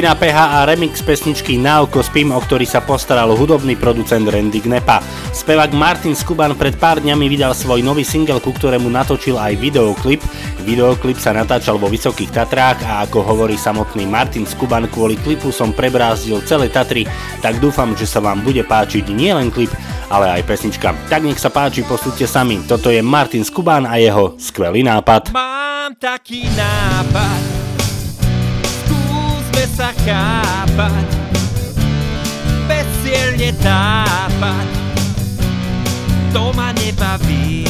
Skupina 0.00 0.16
PH 0.16 0.40
a 0.56 0.58
remix 0.64 1.04
pesničky 1.04 1.60
Na 1.60 1.84
oko 1.84 2.00
spím, 2.00 2.32
o 2.32 2.40
ktorý 2.40 2.64
sa 2.64 2.80
postaral 2.80 3.36
hudobný 3.36 3.76
producent 3.76 4.24
Randy 4.24 4.64
Gnepa. 4.64 5.04
Spevák 5.36 5.76
Martin 5.76 6.16
Skuban 6.16 6.56
pred 6.56 6.72
pár 6.80 7.04
dňami 7.04 7.28
vydal 7.28 7.52
svoj 7.52 7.84
nový 7.84 8.00
single, 8.00 8.40
ku 8.40 8.48
ktorému 8.56 8.88
natočil 8.88 9.36
aj 9.36 9.60
videoklip. 9.60 10.24
Videoklip 10.64 11.20
sa 11.20 11.36
natáčal 11.36 11.76
vo 11.76 11.92
Vysokých 11.92 12.32
Tatrách 12.32 12.80
a 12.80 13.04
ako 13.04 13.20
hovorí 13.28 13.60
samotný 13.60 14.08
Martin 14.08 14.48
Skuban, 14.48 14.88
kvôli 14.88 15.20
klipu 15.20 15.52
som 15.52 15.68
prebrázdil 15.68 16.40
celé 16.48 16.72
Tatry, 16.72 17.04
tak 17.44 17.60
dúfam, 17.60 17.92
že 17.92 18.08
sa 18.08 18.24
vám 18.24 18.40
bude 18.40 18.64
páčiť 18.64 19.04
nielen 19.12 19.52
klip, 19.52 19.68
ale 20.08 20.40
aj 20.40 20.48
pesnička. 20.48 20.96
Tak 21.12 21.28
nech 21.28 21.36
sa 21.36 21.52
páči, 21.52 21.84
posúďte 21.84 22.24
sami. 22.24 22.56
Toto 22.64 22.88
je 22.88 23.04
Martin 23.04 23.44
Skuban 23.44 23.84
a 23.84 24.00
jeho 24.00 24.32
skvelý 24.40 24.80
nápad. 24.80 25.36
Mám 25.36 26.00
taký 26.00 26.48
nápad 26.56 27.49
sa 29.80 29.96
chápať 30.04 31.08
Bez 32.68 32.84
cieľ 33.00 33.32
netápať 33.32 34.68
To 36.36 36.52
ma 36.52 36.70
nebaví. 36.76 37.64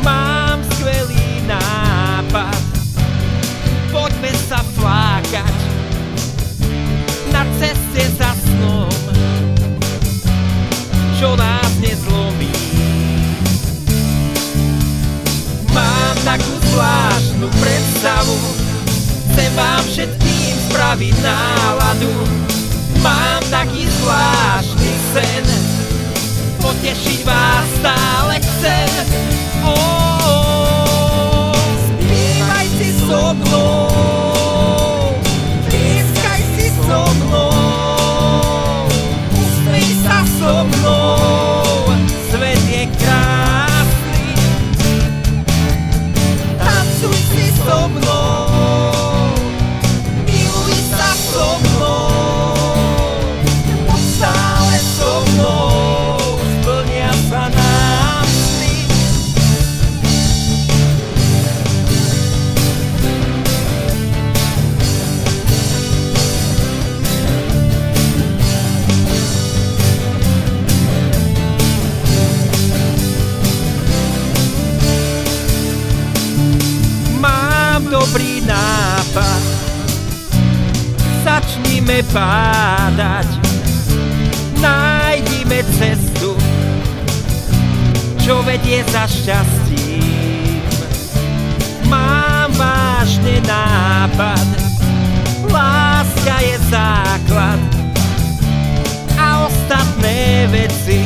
Mám 0.00 0.64
skvelý 0.72 1.44
nápad. 1.44 2.62
Poďme 3.92 4.32
sa 4.48 4.64
flákať. 4.78 5.56
Na 7.28 7.44
ceste 7.60 8.02
za 8.16 8.32
snom. 8.32 8.88
Čo 11.20 11.36
nás 11.36 11.68
nezlomí. 11.84 12.56
Mám 15.68 16.16
takú 16.24 16.54
zvláštnu 16.72 17.48
predstavu 17.60 18.64
Chcem 19.34 19.50
vám 19.58 19.82
všetkým 19.82 20.54
spraviť 20.70 21.14
náladu. 21.18 22.14
Mám 23.02 23.42
taký 23.50 23.82
zvláštny 23.82 24.92
sen. 25.10 25.46
Potešiť 26.62 27.26
vás 27.26 27.66
stále 27.82 28.38
chcem. 28.38 28.90
Oh, 29.66 31.50
oh, 31.50 31.66
Spievaj 31.82 32.66
si 32.78 32.94
so 32.94 33.34
mnou 33.34 33.93
Začnime 81.84 82.00
pádať. 82.16 83.28
Nájdime 84.56 85.60
cestu 85.76 86.32
Čo 88.24 88.40
vedie 88.40 88.80
za 88.88 89.04
šťastím. 89.04 90.64
Mám 91.84 92.56
vážne 92.56 93.36
nápad 93.44 94.48
Láska 95.52 96.36
je 96.40 96.56
základ 96.72 97.60
A 99.20 99.44
ostatné 99.44 100.48
veci 100.48 101.04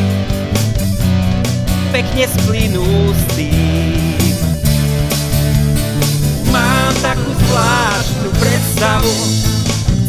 Pekne 1.90 2.30
splynú 2.38 2.86
s 3.18 3.22
tým. 3.34 4.34
Mám 6.55 6.94
takú 7.02 7.34
zvláštnu 7.34 8.30
predstavu 8.38 9.57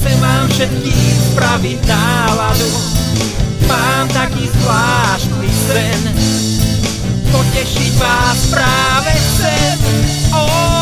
Chcem 0.09 0.25
vám 0.25 0.49
všetkým 0.49 1.17
spraviť 1.21 1.79
náladu. 1.85 2.71
Mám 3.69 4.09
taký 4.09 4.49
zvláštny 4.57 5.49
sen 5.53 6.01
Potešiť 7.29 7.93
vás 8.01 8.49
práve 8.49 9.13
chcem 9.13 9.77
oh, 10.33 10.78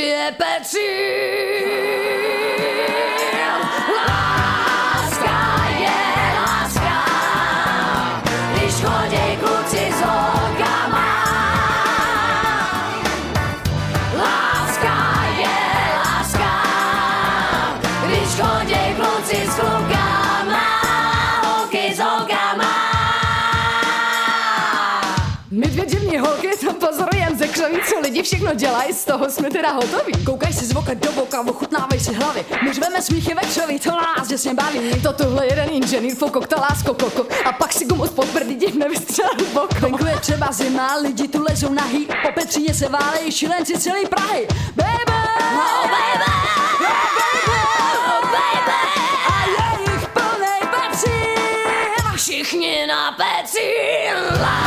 ať 0.00 0.72
je 0.74 2.39
lidi 28.10 28.22
všechno 28.22 28.54
dělají, 28.54 28.92
z 28.92 29.04
toho 29.04 29.30
jsme 29.30 29.50
teda 29.50 29.70
hotoví. 29.70 30.12
Koukaj 30.24 30.52
si 30.52 30.64
z 30.66 30.72
boka 30.72 30.94
do 30.94 31.12
boka, 31.12 31.40
ochutnávej 31.40 32.00
si 32.00 32.14
hlavy. 32.14 32.44
My 32.64 32.72
řveme 32.72 33.02
smíchy 33.02 33.34
ve 33.34 33.40
křoví, 33.40 33.78
to 33.78 33.90
nás 33.90 34.28
děsně 34.28 34.54
baví. 34.54 35.02
To 35.02 35.12
tuhle 35.12 35.46
jeden 35.46 35.68
inženýr 35.70 36.14
fokok, 36.14 36.48
to 36.48 36.56
lásko 36.60 36.94
koko. 36.94 37.26
A 37.44 37.52
pak 37.52 37.72
si 37.72 37.84
gumus 37.84 38.10
pod 38.10 38.28
prdí 38.28 38.54
divne 38.54 38.88
vystřelil 38.88 39.46
boko. 39.52 39.74
Venku 39.80 40.06
je 40.06 40.18
třeba 40.20 40.52
zima, 40.52 40.96
lidi 40.96 41.28
tu 41.28 41.42
lezou 41.42 41.72
nahý. 41.72 42.08
Po 42.26 42.32
Petříně 42.34 42.74
se 42.74 42.88
válejí 42.88 43.32
šilenci 43.32 43.78
celý 43.78 44.06
Prahy. 44.06 44.48
Baby! 44.76 45.12
Oh, 45.52 45.90
baby! 45.90 46.32
Oh, 46.80 48.22
baby! 48.22 48.80
A 49.28 49.46
je 49.46 49.92
jich 49.92 50.08
plnej 50.08 50.60
Petřín! 50.70 52.06
A 52.12 52.16
všichni 52.16 52.86
na 52.86 53.12
Petřín! 53.12 54.59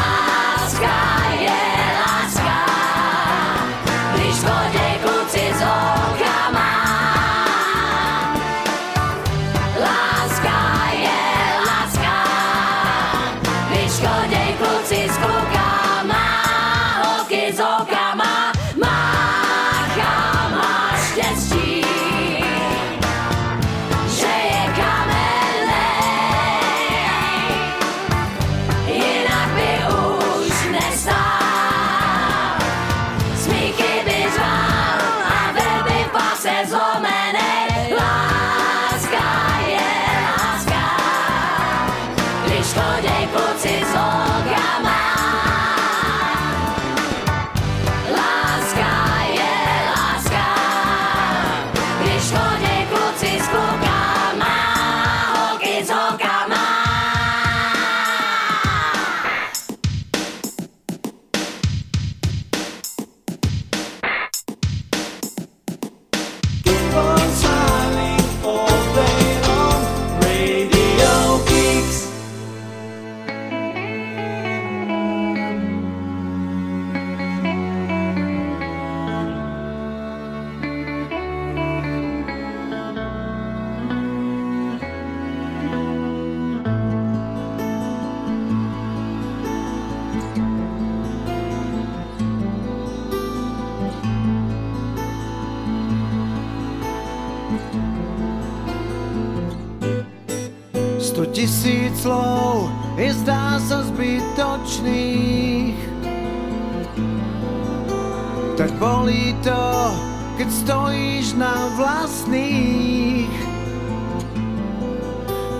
Bolí 108.83 109.31
to, 109.39 109.95
keď 110.35 110.49
stojíš 110.51 111.39
na 111.39 111.71
vlastných. 111.79 113.31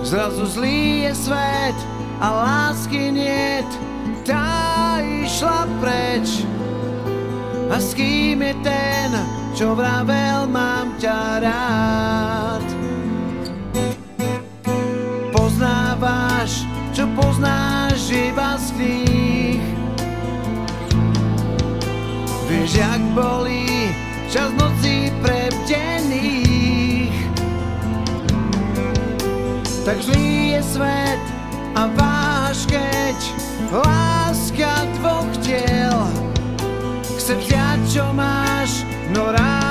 Zrazu 0.04 0.44
zlý 0.44 1.08
je 1.08 1.12
svet 1.16 1.78
a 2.20 2.26
lásky 2.28 3.08
niet. 3.08 3.70
Tá 4.24 5.00
išla 5.00 5.68
preč. 5.80 6.44
A 7.72 7.80
s 7.80 7.96
kým 7.96 8.44
je 8.44 8.54
ten, 8.60 9.10
čo 9.56 9.72
vravel 9.72 10.44
mám 10.48 10.92
ťa 11.00 11.20
rád? 11.40 12.66
Poznávaš, 15.32 16.68
čo 16.92 17.08
poznáš 17.16 18.00
iba 18.12 18.56
z 18.60 18.68
kníh 18.76 19.23
Vieš, 22.64 22.80
jak 22.80 23.00
bolí 23.12 23.92
čas 24.32 24.48
nocí 24.56 25.12
prebdených 25.20 27.12
Tak 29.84 30.00
zlý 30.00 30.56
je 30.56 30.62
svet 30.64 31.20
a 31.76 31.92
váš 31.92 32.64
keď 32.64 33.20
láska 33.68 34.80
dvoch 34.96 35.28
tiel. 35.44 36.08
Chce 37.20 37.36
vziať, 37.36 37.80
čo 37.84 38.08
máš, 38.16 38.80
no 39.12 39.28
ráno 39.28 39.63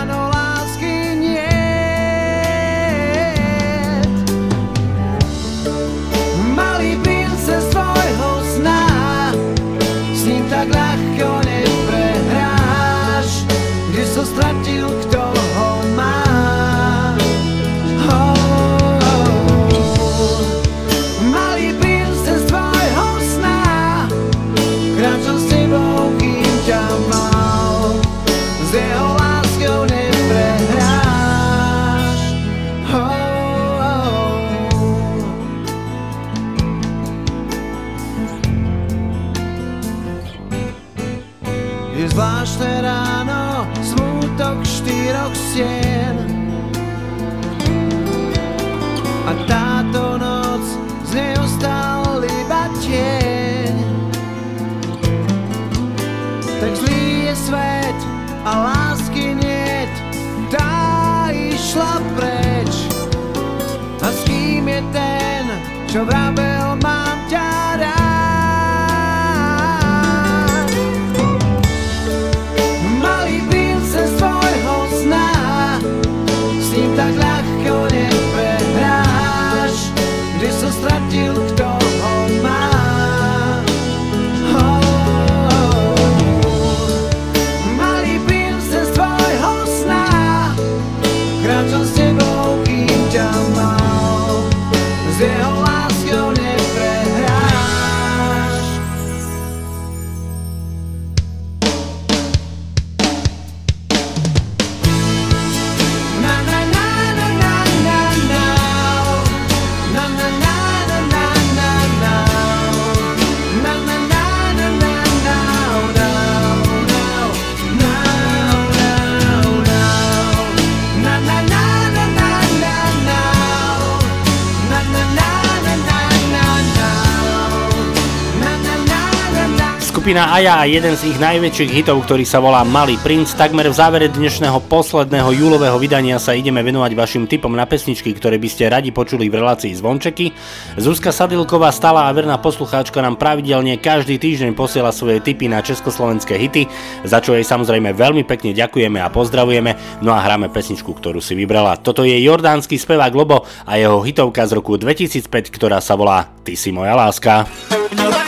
skupina 130.14 130.30
Aja 130.38 130.61
a 130.61 130.69
jeden 130.69 130.94
z 130.94 131.10
ich 131.10 131.18
najväčších 131.18 131.73
hitov, 131.73 132.06
ktorý 132.06 132.22
sa 132.22 132.38
volá 132.38 132.61
Malý 132.61 133.02
princ, 133.02 133.34
takmer 133.34 133.65
v 133.65 133.73
závere 133.73 134.06
dnešného 134.14 134.61
posledného 134.69 135.34
júlového 135.34 135.73
vydania 135.81 136.22
sa 136.22 136.38
ideme 136.38 136.61
venovať 136.61 136.94
vašim 136.94 137.26
typom 137.26 137.49
na 137.49 137.65
pesničky, 137.65 138.14
ktoré 138.14 138.38
by 138.38 138.45
ste 138.45 138.69
radi 138.69 138.94
počuli 138.94 139.26
v 139.26 139.41
relácii 139.41 139.73
Zvončeky. 139.73 140.30
Zuzka 140.77 141.10
Sadilková, 141.10 141.73
stála 141.73 142.06
a 142.06 142.14
verná 142.14 142.38
poslucháčka 142.38 143.02
nám 143.02 143.18
pravidelne 143.18 143.81
každý 143.81 144.22
týždeň 144.22 144.53
posiela 144.53 144.94
svoje 144.94 145.18
tipy 145.18 145.49
na 145.49 145.65
československé 145.65 146.38
hity, 146.38 146.69
za 147.10 147.18
čo 147.18 147.34
jej 147.34 147.41
samozrejme 147.41 147.98
veľmi 147.98 148.22
pekne 148.22 148.53
ďakujeme 148.53 149.02
a 149.02 149.10
pozdravujeme, 149.10 149.98
no 150.06 150.14
a 150.14 150.22
hráme 150.22 150.53
pesničku, 150.53 150.94
ktorú 150.94 151.26
si 151.26 151.34
vybrala. 151.34 151.81
Toto 151.81 152.06
je 152.06 152.22
jordánsky 152.22 152.77
spevák 152.77 153.18
Lobo 153.18 153.49
a 153.65 153.81
jeho 153.81 153.98
hitovka 154.06 154.45
z 154.45 154.61
roku 154.61 154.77
2005, 154.77 155.26
ktorá 155.49 155.81
sa 155.81 155.98
volá 155.98 156.30
Ty 156.45 156.53
si 156.53 156.69
moja 156.69 156.94
láska. 156.94 157.49
Thank 157.94 158.23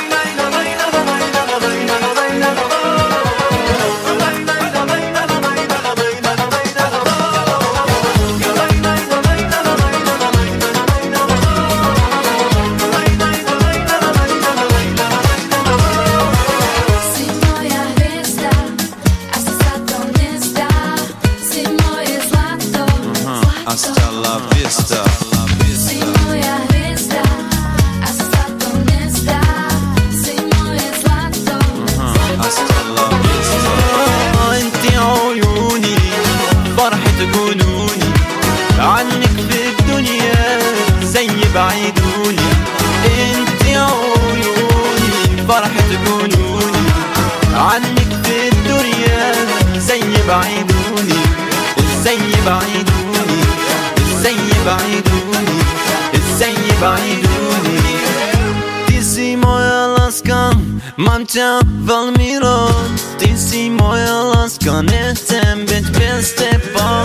ťa 61.36 61.60
veľmi 61.84 62.40
rád. 62.40 62.96
Ty 63.20 63.36
si 63.36 63.68
moja 63.68 64.32
láska, 64.32 64.80
nechcem 64.88 65.68
byť 65.68 65.86
bez 65.92 66.32
teba. 66.32 67.04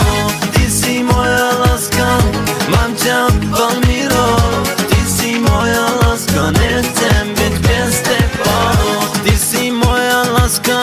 Ty 0.55 0.65
si 0.71 1.03
moja 1.03 1.51
láska, 1.67 2.23
mám 2.71 2.95
ťa 2.95 3.27
veľmi 3.51 4.07
rád. 4.07 4.67
Ty 4.87 5.01
si 5.03 5.35
moja 5.43 5.83
láska, 6.07 6.55
nechcem 6.55 7.25
byť 7.35 7.55
bez 7.59 7.95
teba. 8.07 8.59
Ty 9.27 9.35
si 9.35 9.75
moja 9.75 10.23
láska, 10.39 10.79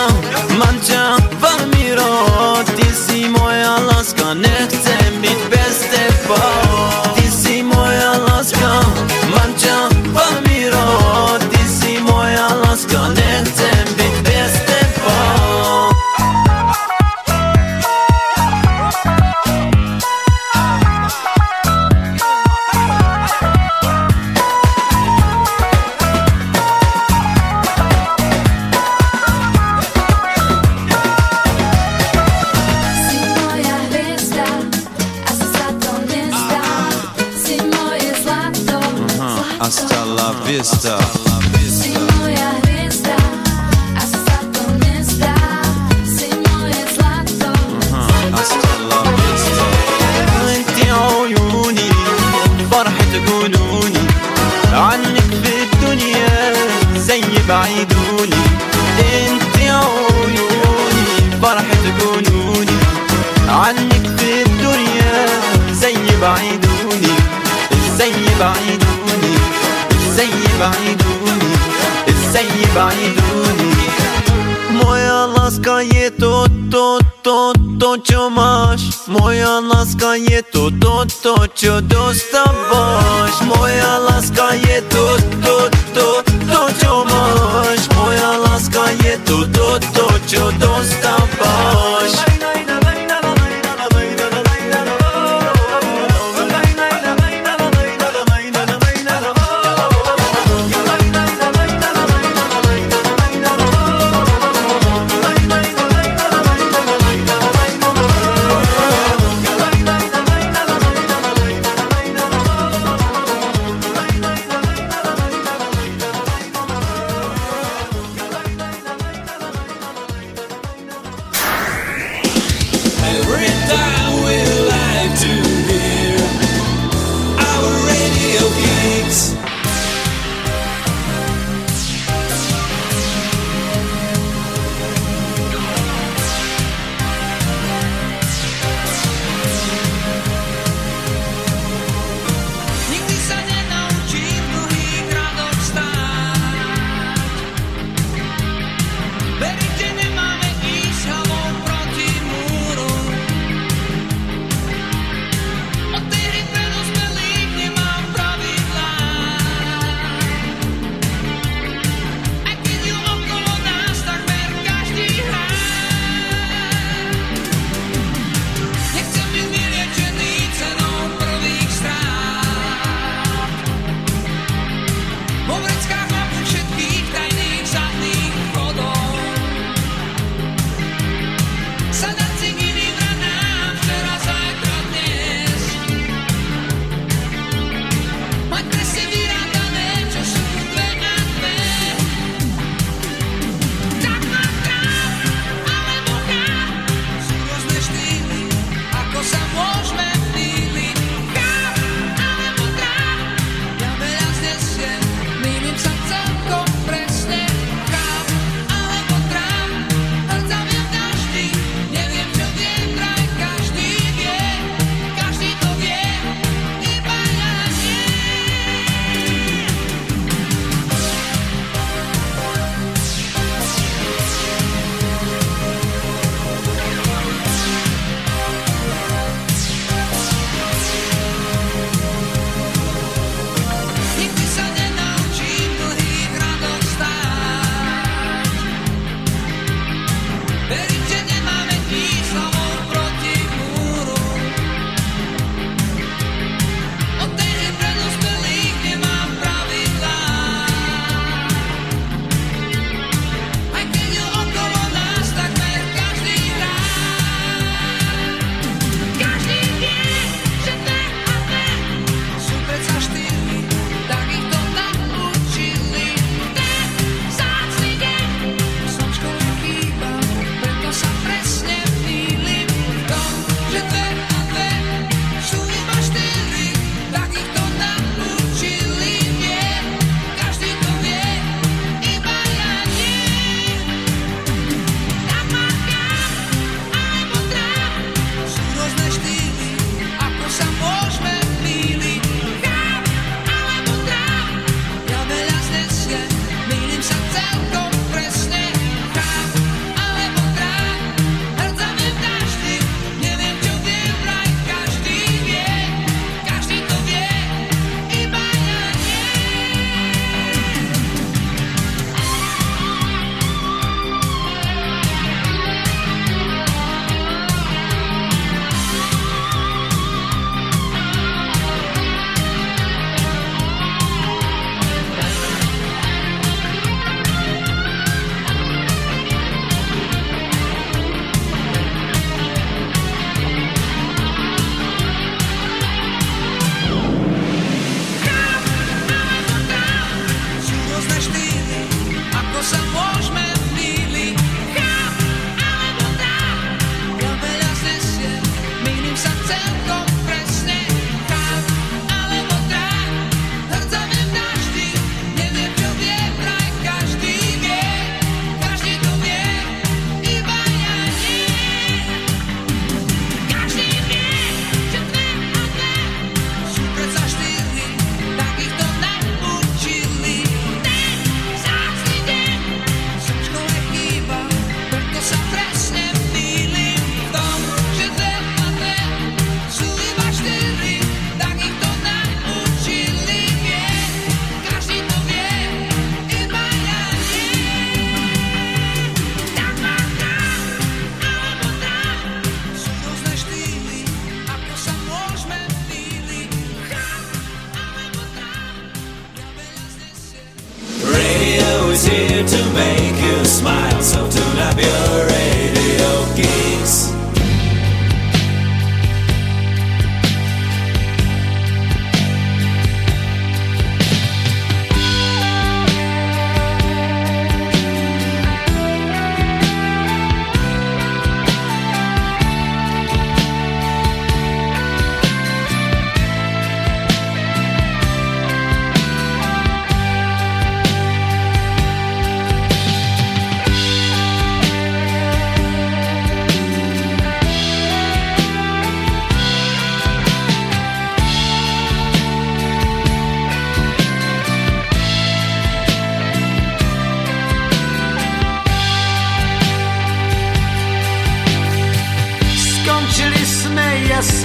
mám 0.60 0.76
ťa 0.84 1.15
veľmi 1.40 1.95
rád. 1.95 2.68
Ty 2.76 2.90
si 2.91 3.32
moja 3.32 3.80
láska, 3.88 4.36
nechcem 4.36 4.86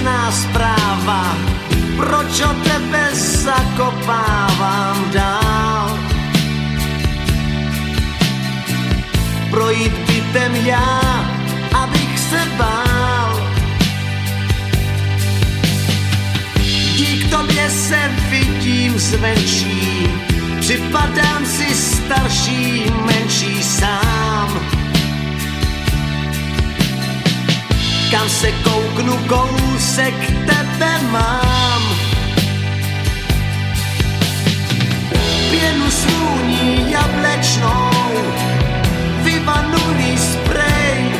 jasná 0.02 0.32
zpráva, 0.32 1.36
proč 1.96 2.40
o 2.40 2.54
tebe 2.64 3.08
zakopávám 3.14 5.10
dál. 5.12 5.98
Projít 9.50 9.92
bytem 9.92 10.56
já, 10.66 11.00
abych 11.74 12.18
se 12.18 12.48
bál. 12.58 13.50
Dík 16.96 17.30
tobě 17.30 17.70
se 17.70 18.10
vidím 18.30 18.98
zvenčí, 18.98 20.08
připadám 20.60 21.46
si 21.46 21.74
starší, 21.74 22.84
menší 23.06 23.62
sám. 23.62 24.61
Kam 28.12 28.28
se 28.28 28.52
kouknu, 28.52 29.16
kousek 29.28 30.14
tebe 30.46 30.92
mám. 31.10 31.82
Pěnu 35.50 35.90
svůní 35.90 36.92
jablečnou, 36.92 37.90
vyvanulý 39.22 40.18
sprej, 40.18 41.12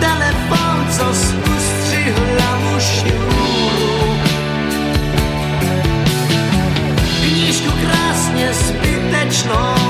telefon, 0.00 0.86
co 0.90 1.10
ustřihla 1.54 2.58
mu 2.58 2.80
šňůru. 2.80 4.18
Knížku 7.20 7.72
krásně 7.86 8.54
zbytečnou, 8.54 9.81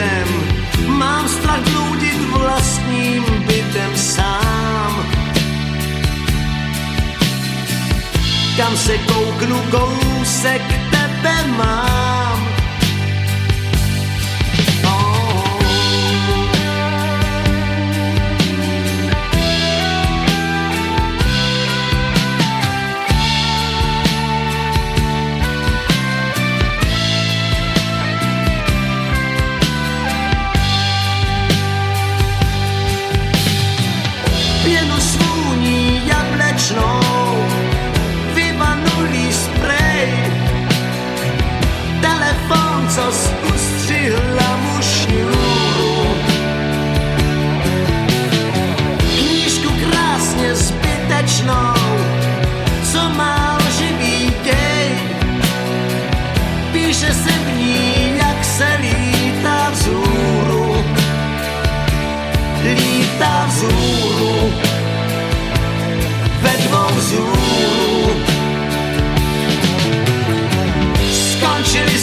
úsvitem, 0.00 0.28
mám 0.98 1.28
strach 1.28 1.60
bludit 1.60 2.20
vlastním 2.30 3.24
bytem 3.46 3.96
sám. 3.96 5.06
Kam 8.56 8.76
se 8.76 8.98
kouknu, 8.98 9.62
kousek 9.70 10.62
tebe 10.90 11.46
mám. 11.56 11.99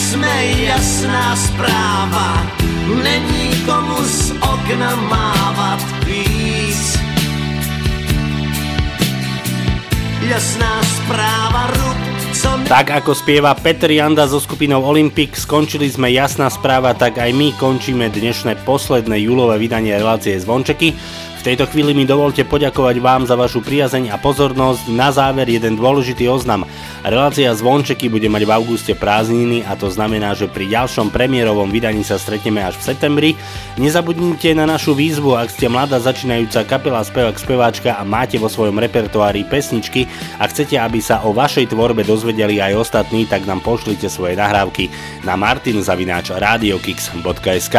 Jsme 0.08 0.46
jasná 0.46 1.36
zpráva, 1.36 2.48
není 3.04 3.52
komu 3.66 4.00
z 4.04 4.32
okna 4.32 4.96
mávat 4.96 5.84
víc. 6.06 7.00
Jasná 10.30 10.84
zpráva, 10.84 11.68
rub, 11.76 12.00
Tak 12.68 12.92
ako 13.00 13.16
spieva 13.16 13.56
Petr 13.56 13.92
Janda 13.92 14.28
so 14.28 14.44
skupinou 14.44 14.84
Olympic, 14.84 15.40
skončili 15.40 15.88
sme 15.88 16.12
jasná 16.12 16.52
správa, 16.52 16.92
tak 16.96 17.16
aj 17.20 17.32
my 17.32 17.56
končíme 17.56 18.12
dnešné 18.12 18.64
posledné 18.68 19.24
júlové 19.24 19.56
vydanie 19.60 19.96
relácie 19.96 20.36
Zvončeky. 20.36 20.92
Tejto 21.48 21.72
chvíli 21.72 21.96
mi 21.96 22.04
dovolte 22.04 22.44
poďakovať 22.44 23.00
vám 23.00 23.24
za 23.24 23.40
vašu 23.40 23.64
priazeň 23.64 24.12
a 24.12 24.20
pozornosť. 24.20 24.92
Na 24.92 25.16
záver 25.16 25.48
jeden 25.48 25.80
dôležitý 25.80 26.28
oznam. 26.28 26.68
Relácia 27.08 27.48
Zvončeky 27.56 28.12
bude 28.12 28.28
mať 28.28 28.44
v 28.44 28.52
auguste 28.52 28.92
prázdniny 28.92 29.64
a 29.64 29.80
to 29.80 29.88
znamená, 29.88 30.36
že 30.36 30.52
pri 30.52 30.68
ďalšom 30.68 31.08
premiérovom 31.08 31.72
vydaní 31.72 32.04
sa 32.04 32.20
stretneme 32.20 32.60
až 32.60 32.76
v 32.76 32.92
septembri. 32.92 33.40
Nezabudnite 33.80 34.52
na 34.60 34.68
našu 34.68 34.92
výzvu, 34.92 35.40
ak 35.40 35.48
ste 35.48 35.72
mladá 35.72 36.04
začínajúca 36.04 36.68
kapela, 36.68 37.00
spevák, 37.00 37.40
speváčka 37.40 37.96
a 37.96 38.04
máte 38.04 38.36
vo 38.36 38.52
svojom 38.52 38.84
repertoári 38.84 39.48
pesničky 39.48 40.04
a 40.44 40.52
chcete, 40.52 40.76
aby 40.76 41.00
sa 41.00 41.24
o 41.24 41.32
vašej 41.32 41.72
tvorbe 41.72 42.04
dozvedeli 42.04 42.60
aj 42.60 42.76
ostatní, 42.76 43.24
tak 43.24 43.48
nám 43.48 43.64
pošlite 43.64 44.12
svoje 44.12 44.36
nahrávky 44.36 44.92
na 45.24 45.40
martinzavináč.radiokix.sk 45.40 47.76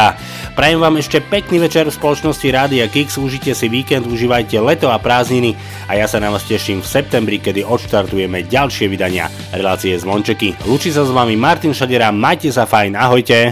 Prajem 0.56 0.80
vám 0.80 0.96
ešte 0.96 1.20
pekný 1.20 1.68
večer 1.68 1.84
v 1.84 1.96
spoločnosti 2.00 2.48
Rádia 2.48 2.88
Kix, 2.88 3.20
užite 3.20 3.57
si 3.59 3.66
víkend, 3.66 4.06
užívajte 4.06 4.55
leto 4.62 4.86
a 4.86 5.02
prázdniny 5.02 5.59
a 5.90 5.98
ja 5.98 6.06
sa 6.06 6.22
na 6.22 6.30
vás 6.30 6.47
teším 6.47 6.78
v 6.78 6.86
septembri, 6.86 7.43
kedy 7.43 7.66
odštartujeme 7.66 8.47
ďalšie 8.47 8.86
vydania 8.86 9.26
relácie 9.51 9.98
z 9.98 10.06
Mončeky. 10.06 10.55
Lúči 10.62 10.94
sa 10.94 11.02
s 11.02 11.10
vami 11.10 11.35
Martin 11.35 11.74
Šadera, 11.74 12.14
majte 12.14 12.55
sa 12.55 12.70
fajn, 12.70 12.94
ahojte! 12.94 13.51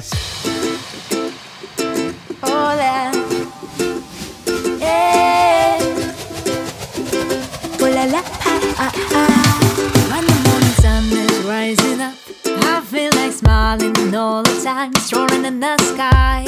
Smiling 13.36 14.14
all 14.14 14.42
the 14.42 14.64
time, 14.64 14.94
strolling 14.94 15.44
in 15.44 15.60
the 15.60 15.76
sky. 15.92 16.40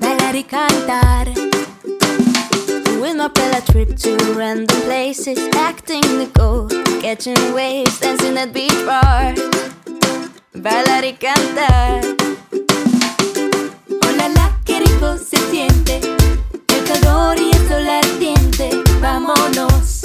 Bailar 0.00 0.34
y 0.34 0.44
cantar. 0.44 1.39
With 3.00 3.16
my 3.16 3.28
Bella 3.28 3.62
trip 3.62 3.96
to 3.96 4.34
random 4.36 4.66
places, 4.82 5.38
acting 5.56 6.02
the 6.02 6.30
gold, 6.34 6.70
catching 7.00 7.54
waves, 7.54 7.98
dancing 7.98 8.36
at 8.36 8.52
beach 8.52 8.76
bar. 8.84 9.34
Bailar 10.52 11.04
y 11.04 11.14
cantar. 11.14 12.02
Oh 14.04 14.12
la 14.18 14.28
la, 14.28 14.60
qué 14.66 14.80
rico 14.80 15.16
se 15.16 15.38
siente, 15.50 16.00
el 16.68 16.84
calor 16.84 17.38
y 17.38 17.50
el 17.50 17.68
sol 17.68 17.88
ardiente. 17.88 18.70
Vámonos, 19.00 19.99